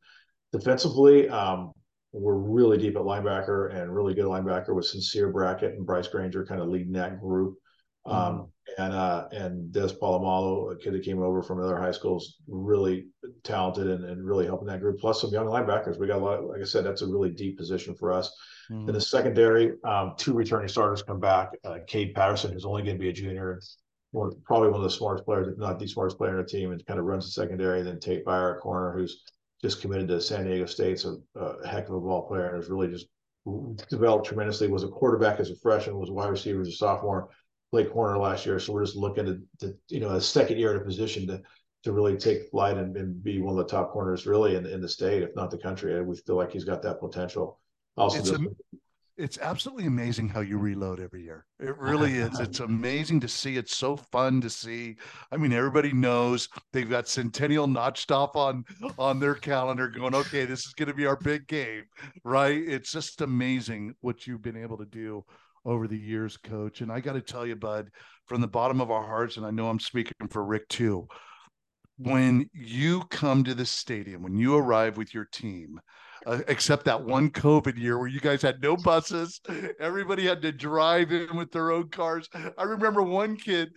defensively. 0.52 1.30
Um, 1.30 1.72
we're 2.14 2.36
really 2.36 2.78
deep 2.78 2.96
at 2.96 3.04
linebacker 3.04 3.74
and 3.74 3.94
really 3.94 4.14
good 4.14 4.26
linebacker 4.26 4.76
with 4.76 4.86
Sincere 4.86 5.32
Brackett 5.32 5.76
and 5.76 5.86
Bryce 5.86 6.08
Granger 6.08 6.46
kind 6.46 6.62
of 6.62 6.68
leading 6.68 6.92
that 6.94 7.20
group. 7.22 7.56
Um, 8.06 8.16
mm-hmm. 8.16 8.44
And 8.86 8.94
uh, 8.94 9.28
and 9.32 9.72
Des 9.72 9.94
Polamalu, 10.02 10.74
a 10.74 10.76
kid 10.76 10.94
that 10.94 11.04
came 11.04 11.22
over 11.22 11.42
from 11.42 11.60
another 11.60 11.78
high 11.78 11.92
school, 11.92 12.18
is 12.18 12.38
really 12.48 13.08
talented 13.44 13.88
and, 13.88 14.06
and 14.06 14.26
really 14.26 14.46
helping 14.46 14.68
that 14.68 14.80
group. 14.80 15.00
Plus 15.00 15.22
some 15.22 15.32
young 15.32 15.48
linebackers. 15.48 16.00
We 16.00 16.08
got 16.08 16.22
a 16.22 16.26
lot. 16.26 16.44
like 16.46 16.62
I 16.62 16.66
said, 16.66 16.86
that's 16.86 17.02
a 17.02 17.08
really 17.08 17.30
deep 17.30 17.58
position 17.58 17.96
for 17.96 18.12
us. 18.12 18.32
Mm-hmm. 18.72 18.90
In 18.90 18.94
the 18.94 19.02
secondary, 19.02 19.74
um, 19.84 20.14
two 20.18 20.34
returning 20.34 20.68
starters 20.68 21.04
come 21.04 21.20
back. 21.20 21.50
Uh, 21.64 21.80
Cade 21.88 22.14
Patterson, 22.14 22.52
who's 22.52 22.66
only 22.66 22.84
going 22.84 22.96
to 22.96 23.02
be 23.02 23.10
a 23.10 23.14
junior, 23.14 23.60
one, 24.12 24.32
probably 24.46 24.70
one 24.70 24.80
of 24.80 24.84
the 24.84 24.90
smartest 24.90 25.26
players, 25.26 25.48
if 25.48 25.58
not 25.58 25.80
the 25.80 25.88
smartest 25.88 26.18
player 26.18 26.32
in 26.32 26.38
the 26.38 26.50
team, 26.50 26.72
and 26.72 26.86
kind 26.86 27.00
of 27.00 27.06
runs 27.06 27.26
the 27.26 27.32
secondary. 27.32 27.82
Then 27.82 28.00
Tate 28.00 28.26
Byar, 28.26 28.60
corner, 28.60 28.94
who's 28.94 29.24
just 29.62 29.82
committed 29.82 30.08
to 30.08 30.20
San 30.20 30.46
Diego 30.46 30.66
State, 30.66 31.00
so 31.00 31.22
a 31.36 31.68
heck 31.68 31.88
of 31.88 31.96
a 31.96 32.00
ball 32.00 32.28
player, 32.28 32.48
and 32.48 32.56
has 32.56 32.70
really 32.70 32.88
just 32.88 33.08
developed 33.90 34.26
tremendously. 34.26 34.68
Was 34.68 34.84
a 34.84 34.88
quarterback 34.88 35.40
as 35.40 35.50
a 35.50 35.56
freshman, 35.56 35.98
was 35.98 36.10
a 36.10 36.14
wide 36.14 36.30
receiver 36.30 36.62
as 36.62 36.68
a 36.68 36.72
sophomore 36.72 37.30
play 37.72 37.86
corner 37.86 38.18
last 38.18 38.46
year. 38.46 38.60
So 38.60 38.74
we're 38.74 38.86
just 38.86 38.98
looking 38.98 39.26
to, 39.26 39.42
to 39.60 39.76
you 39.88 40.00
know, 40.00 40.10
a 40.10 40.22
second 40.22 40.60
year 40.60 40.72
in 40.72 40.82
a 40.82 40.86
position 40.86 41.26
to 41.28 41.42
to 41.84 41.92
really 41.92 42.16
take 42.16 42.48
flight 42.52 42.78
and, 42.78 42.96
and, 42.96 43.24
be 43.24 43.42
one 43.42 43.58
of 43.58 43.58
the 43.58 43.66
top 43.66 43.92
corners 43.92 44.28
really 44.28 44.56
in, 44.56 44.68
in 44.68 44.82
the 44.82 44.88
state, 44.88 45.24
if 45.24 45.36
not 45.36 45.50
the 45.50 45.58
country. 45.58 45.98
And 45.98 46.06
we 46.06 46.16
feel 46.16 46.36
like 46.36 46.52
he's 46.52 46.64
got 46.64 46.84
that 46.84 47.00
potential. 47.00 47.60
Also, 47.98 48.20
it's, 48.20 48.32
am- 48.32 48.56
it's 49.18 49.40
absolutely 49.40 49.88
amazing 49.88 50.30
how 50.30 50.42
you 50.42 50.58
reload 50.60 51.00
every 51.00 51.24
year. 51.24 51.46
It 51.60 51.76
really 51.80 52.14
is. 52.14 52.40
It's 52.40 52.60
amazing 52.60 53.20
to 53.22 53.28
see. 53.28 53.58
It's 53.58 53.76
so 53.76 53.96
fun 53.96 54.42
to 54.42 54.50
see. 54.50 54.98
I 55.32 55.38
mean, 55.38 55.54
everybody 55.54 55.92
knows 55.92 56.50
they've 56.72 56.90
got 56.90 57.08
Centennial 57.08 57.68
notched 57.68 58.12
off 58.12 58.36
on 58.36 58.64
on 59.00 59.20
their 59.20 59.36
calendar, 59.36 59.88
going, 59.88 60.14
okay, 60.14 60.46
this 60.46 60.66
is 60.66 60.74
going 60.74 60.90
to 60.90 60.96
be 60.96 61.06
our 61.06 61.18
big 61.18 61.48
game, 61.48 61.84
right? 62.24 62.62
It's 62.62 62.92
just 62.92 63.22
amazing 63.22 63.96
what 64.02 64.28
you've 64.28 64.42
been 64.42 64.58
able 64.58 64.78
to 64.78 64.86
do 64.86 65.26
over 65.66 65.88
the 65.88 65.98
years, 65.98 66.38
coach. 66.38 66.82
And 66.82 66.92
I 66.92 67.00
got 67.00 67.14
to 67.14 67.22
tell 67.22 67.46
you, 67.46 67.56
bud, 67.56 67.90
from 68.26 68.42
the 68.42 68.48
bottom 68.48 68.82
of 68.82 68.92
our 68.92 69.06
hearts, 69.06 69.38
and 69.38 69.46
I 69.46 69.52
know 69.52 69.70
I'm 69.70 69.80
speaking 69.80 70.28
for 70.30 70.44
Rick 70.44 70.68
too, 70.70 71.08
when 71.98 72.50
you 72.54 73.04
come 73.10 73.44
to 73.44 73.54
the 73.54 73.66
stadium, 73.66 74.24
when 74.24 74.36
you 74.36 74.56
arrive 74.56 74.98
with 74.98 75.14
your 75.14 75.26
team, 75.26 75.80
uh, 76.26 76.40
except 76.48 76.86
that 76.86 77.04
one 77.04 77.30
COVID 77.30 77.78
year 77.78 77.98
where 77.98 78.08
you 78.08 78.20
guys 78.20 78.42
had 78.42 78.62
no 78.62 78.76
buses, 78.78 79.42
everybody 79.80 80.26
had 80.26 80.42
to 80.42 80.52
drive 80.52 81.12
in 81.12 81.36
with 81.36 81.52
their 81.52 81.72
own 81.72 81.90
cars. 81.90 82.30
I 82.58 82.64
remember 82.64 83.02
one 83.02 83.36
kid 83.36 83.70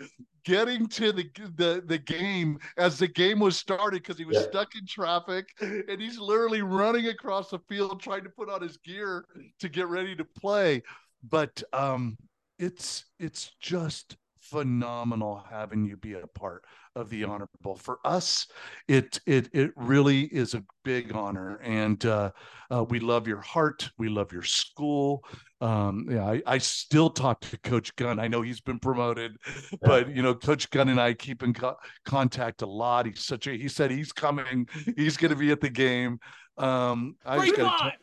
getting 0.44 0.86
to 0.86 1.10
the 1.10 1.24
the, 1.56 1.82
the 1.86 1.98
game 1.98 2.58
as 2.76 2.98
the 2.98 3.08
game 3.08 3.40
was 3.40 3.56
started 3.56 4.02
because 4.02 4.18
he 4.18 4.26
was 4.26 4.36
yeah. 4.36 4.42
stuck 4.42 4.74
in 4.74 4.86
traffic 4.86 5.48
and 5.60 6.00
he's 6.00 6.18
literally 6.18 6.62
running 6.62 7.06
across 7.06 7.50
the 7.50 7.58
field 7.68 8.00
trying 8.00 8.22
to 8.24 8.30
put 8.30 8.50
on 8.50 8.62
his 8.62 8.76
gear 8.78 9.24
to 9.58 9.68
get 9.68 9.88
ready 9.88 10.14
to 10.14 10.24
play 10.38 10.82
but 11.28 11.62
um, 11.72 12.16
it's 12.58 13.04
it's 13.18 13.52
just 13.60 14.16
phenomenal 14.40 15.42
having 15.50 15.84
you 15.84 15.96
be 15.96 16.12
a 16.14 16.26
part 16.26 16.64
of 16.96 17.08
the 17.08 17.24
honor 17.24 17.48
bowl 17.62 17.74
for 17.74 17.98
us 18.04 18.46
it 18.88 19.18
it 19.26 19.48
it 19.52 19.72
really 19.74 20.24
is 20.24 20.54
a 20.54 20.62
big 20.84 21.14
honor 21.14 21.58
and 21.62 22.04
uh, 22.04 22.30
uh, 22.70 22.84
we 22.84 23.00
love 23.00 23.26
your 23.26 23.40
heart. 23.40 23.90
We 23.98 24.08
love 24.08 24.32
your 24.32 24.42
school. 24.42 25.24
Um, 25.60 26.06
yeah 26.10 26.26
I, 26.26 26.42
I 26.46 26.58
still 26.58 27.08
talk 27.08 27.40
to 27.40 27.58
coach 27.58 27.94
gunn. 27.96 28.18
I 28.18 28.28
know 28.28 28.42
he's 28.42 28.60
been 28.60 28.78
promoted 28.78 29.36
yeah. 29.46 29.78
but 29.82 30.14
you 30.14 30.22
know 30.22 30.34
coach 30.34 30.68
gunn 30.70 30.88
and 30.90 31.00
i 31.00 31.14
keep 31.14 31.42
in 31.42 31.54
co- 31.54 31.76
contact 32.04 32.62
a 32.62 32.66
lot. 32.66 33.06
He's 33.06 33.24
such 33.24 33.46
a 33.46 33.52
he 33.52 33.68
said 33.68 33.90
he's 33.90 34.12
coming. 34.12 34.68
He's 34.96 35.16
going 35.16 35.30
to 35.30 35.36
be 35.36 35.50
at 35.52 35.60
the 35.60 35.70
game. 35.70 36.18
Um 36.58 37.16
i 37.24 37.44
just 37.44 37.56
got 37.56 37.94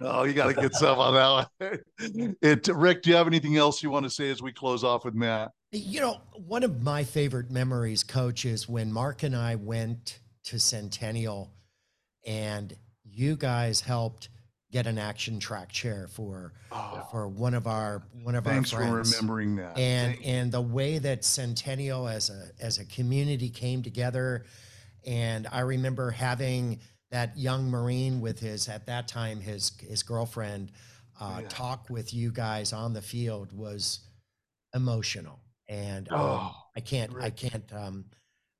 Oh, 0.00 0.24
you 0.24 0.32
got 0.32 0.54
to 0.54 0.60
get 0.60 0.74
some 0.74 0.98
on 0.98 1.14
that 1.14 1.48
one. 1.60 1.78
It, 2.40 2.68
Rick, 2.68 3.02
do 3.02 3.10
you 3.10 3.16
have 3.16 3.26
anything 3.26 3.56
else 3.56 3.82
you 3.82 3.90
want 3.90 4.04
to 4.04 4.10
say 4.10 4.30
as 4.30 4.40
we 4.42 4.52
close 4.52 4.84
off 4.84 5.04
with 5.04 5.14
Matt? 5.14 5.50
You 5.72 6.00
know, 6.00 6.20
one 6.46 6.62
of 6.62 6.82
my 6.82 7.04
favorite 7.04 7.50
memories, 7.50 8.02
coach, 8.02 8.44
is 8.44 8.68
when 8.68 8.92
Mark 8.92 9.22
and 9.22 9.36
I 9.36 9.56
went 9.56 10.20
to 10.44 10.58
Centennial 10.58 11.52
and 12.26 12.74
you 13.04 13.36
guys 13.36 13.80
helped 13.80 14.28
get 14.70 14.86
an 14.86 14.98
action 14.98 15.40
track 15.40 15.70
chair 15.70 16.06
for 16.08 16.52
oh, 16.72 17.06
for 17.10 17.26
one 17.26 17.54
of 17.54 17.66
our 17.66 18.02
one 18.22 18.34
of 18.34 18.44
thanks 18.44 18.72
our 18.72 18.80
friends. 18.80 19.14
for 19.14 19.16
remembering 19.16 19.56
that. 19.56 19.78
And 19.78 20.16
and 20.24 20.52
the 20.52 20.60
way 20.60 20.98
that 20.98 21.24
Centennial 21.24 22.08
as 22.08 22.30
a 22.30 22.50
as 22.60 22.78
a 22.78 22.84
community 22.84 23.48
came 23.48 23.82
together, 23.82 24.44
and 25.06 25.46
I 25.50 25.60
remember 25.60 26.10
having 26.10 26.80
that 27.10 27.36
young 27.38 27.70
Marine 27.70 28.20
with 28.20 28.38
his 28.38 28.68
at 28.68 28.86
that 28.86 29.08
time 29.08 29.40
his 29.40 29.72
his 29.80 30.02
girlfriend 30.02 30.72
uh, 31.20 31.38
yeah. 31.42 31.48
talk 31.48 31.88
with 31.90 32.14
you 32.14 32.30
guys 32.30 32.72
on 32.72 32.92
the 32.92 33.02
field 33.02 33.52
was 33.52 34.00
emotional, 34.74 35.40
and 35.68 36.10
um, 36.12 36.20
oh, 36.20 36.56
I 36.76 36.80
can't 36.80 37.12
Rick. 37.12 37.24
I 37.24 37.30
can't 37.30 37.72
um, 37.72 38.04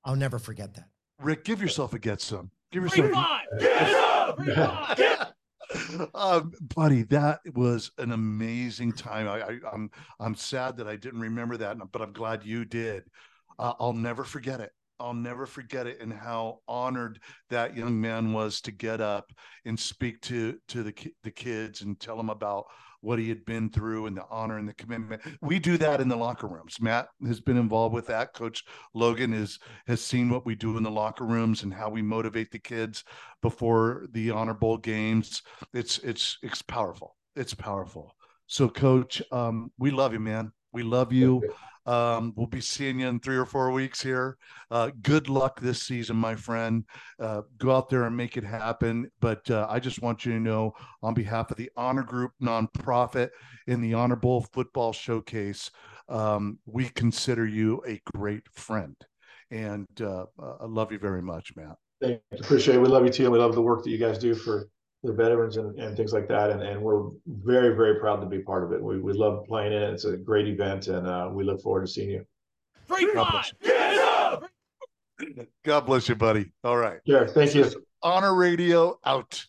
I'll 0.05 0.17
never 0.17 0.39
forget 0.39 0.75
that. 0.75 0.89
Rick, 1.21 1.45
give 1.45 1.61
yourself 1.61 1.93
a 1.93 1.99
get 1.99 2.21
some. 2.21 2.51
Give 2.73 2.83
yourself. 2.83 3.11
a 3.11 3.59
Get 3.59 3.95
up! 3.95 4.97
Get 4.97 5.33
um, 6.15 6.53
buddy, 6.75 7.03
that 7.05 7.41
was 7.55 7.91
an 7.99 8.13
amazing 8.13 8.93
time. 8.93 9.29
I, 9.29 9.41
I, 9.41 9.51
am 9.51 9.61
I'm, 9.73 9.91
I'm 10.21 10.35
sad 10.35 10.77
that 10.79 10.89
I 10.89 10.97
didn't 10.97 11.21
remember 11.21 11.57
that, 11.59 11.77
but 11.93 12.03
I'm 12.03 12.13
glad 12.13 12.45
you 12.45 12.65
did. 12.65 13.05
Uh, 13.59 13.75
I'll 13.79 13.93
never 13.93 14.25
forget 14.25 14.61
it. 14.61 14.73
I'll 15.01 15.15
never 15.15 15.47
forget 15.47 15.87
it 15.87 16.01
and 16.01 16.13
how 16.13 16.61
honored 16.67 17.21
that 17.51 17.77
young 17.77 18.01
man 18.01 18.33
was 18.33 18.61
to 18.63 18.73
get 18.73 19.01
up 19.01 19.33
and 19.65 19.79
speak 19.79 20.21
to 20.23 20.59
to 20.69 20.83
the 20.83 20.95
the 21.23 21.31
kids 21.31 21.83
and 21.83 21.99
tell 21.99 22.17
them 22.17 22.31
about 22.31 22.67
what 23.01 23.19
he 23.19 23.29
had 23.29 23.45
been 23.45 23.71
through 23.71 24.07
and 24.07 24.17
the 24.17 24.25
honor 24.31 24.59
and 24.59 24.69
the 24.69 24.75
commitment. 24.75 25.23
We 25.41 25.59
do 25.59 25.77
that 25.79 26.01
in 26.01 26.09
the 26.09 26.17
locker 26.17 26.49
rooms. 26.49 26.81
Matt 26.81 27.09
has 27.27 27.41
been 27.41 27.57
involved 27.57 27.95
with 27.95 28.07
that. 28.09 28.35
Coach 28.35 28.65
Logan 28.95 29.33
is 29.33 29.59
has 29.87 30.01
seen 30.01 30.31
what 30.31 30.45
we 30.45 30.55
do 30.55 30.77
in 30.77 30.83
the 30.83 30.91
locker 30.91 31.25
rooms 31.25 31.63
and 31.63 31.73
how 31.73 31.89
we 31.89 32.03
motivate 32.03 32.51
the 32.51 32.59
kids 32.59 33.05
before 33.41 34.07
the 34.13 34.31
honor 34.31 34.55
bowl 34.55 34.79
games. 34.79 35.43
It's 35.73 35.99
it's 35.99 36.39
it's 36.43 36.63
powerful. 36.63 37.17
It's 37.37 37.55
powerful. 37.55 38.15
So 38.47 38.69
coach, 38.69 39.23
um, 39.31 39.71
we 39.79 39.91
love 39.91 40.13
you, 40.13 40.21
man. 40.21 40.53
We 40.73 40.83
love 40.83 41.13
you. 41.13 41.43
Um, 41.87 42.33
we'll 42.37 42.47
be 42.47 42.61
seeing 42.61 43.01
you 43.01 43.09
in 43.09 43.21
three 43.21 43.37
or 43.37 43.47
four 43.47 43.71
weeks 43.73 44.03
here. 44.03 44.37
Uh, 44.71 44.91
good 45.03 45.29
luck 45.29 45.61
this 45.61 45.83
season, 45.83 46.17
my 46.17 46.35
friend. 46.35 46.85
Uh, 47.19 47.43
go 47.57 47.75
out 47.75 47.89
there 47.89 48.05
and 48.05 48.17
make 48.17 48.37
it 48.37 48.45
happen. 48.45 49.11
But 49.21 49.51
uh, 49.51 49.67
I 49.71 49.81
just 49.81 50.03
want 50.03 50.27
you 50.27 50.33
to 50.33 50.41
know, 50.41 50.75
on 51.03 51.15
behalf 51.15 51.51
of 51.51 51.57
the 51.57 51.71
Honor 51.77 52.03
Group 52.03 52.33
nonprofit 52.43 53.31
in 53.67 53.81
the 53.81 53.95
Honor 53.95 54.17
Bowl 54.17 54.47
Football 54.53 54.93
Showcase, 54.93 55.71
um, 56.09 56.59
we 56.67 56.89
consider 56.91 57.47
you 57.47 57.83
a 57.87 58.01
great 58.17 58.49
friend. 58.53 58.97
And 59.51 59.89
uh, 60.01 60.27
I 60.61 60.67
love 60.67 60.93
you 60.93 60.99
very 60.99 61.23
much, 61.23 61.57
Matt. 61.57 61.77
Thank 62.01 62.21
you. 62.31 62.39
Appreciate 62.39 62.77
it. 62.77 62.83
We 62.83 62.89
love 62.89 63.05
you 63.05 63.11
too. 63.11 63.25
And 63.25 63.33
we 63.33 63.39
love 63.39 63.55
the 63.55 63.63
work 63.63 63.83
that 63.85 63.91
you 63.91 63.99
guys 63.99 64.19
do 64.19 64.35
for 64.35 64.69
the 65.03 65.13
veterans 65.13 65.57
and, 65.57 65.79
and 65.79 65.97
things 65.97 66.13
like 66.13 66.29
that. 66.29 66.51
And, 66.51 66.63
and 66.63 66.81
we're 66.83 67.09
very, 67.27 67.75
very 67.77 68.01
proud 68.01 68.21
to 68.21 68.27
be 68.27 68.41
part 68.41 68.65
of 68.65 68.73
it. 68.73 68.83
We, 68.83 68.99
we 69.01 69.13
love 69.13 69.45
playing 69.47 69.73
in 69.73 69.83
it. 69.83 69.93
It's 69.93 70.05
a 70.05 70.17
great 70.17 70.49
event 70.49 70.89
and 70.89 71.07
uh, 71.07 71.31
we 71.33 71.45
look 71.45 71.63
forward 71.63 71.83
to 71.83 71.87
seeing 71.87 72.11
you. 72.11 72.25
Free 72.87 73.13
God 73.13 73.45
Get 73.63 73.99
up! 73.99 74.51
God 75.65 75.81
bless 75.87 76.09
you, 76.09 76.15
buddy. 76.15 76.53
All 76.65 76.77
right. 76.77 77.01
Yeah, 77.05 77.27
thank 77.27 77.55
you. 77.55 77.71
Honor 78.03 78.35
Radio 78.35 78.99
out. 79.05 79.45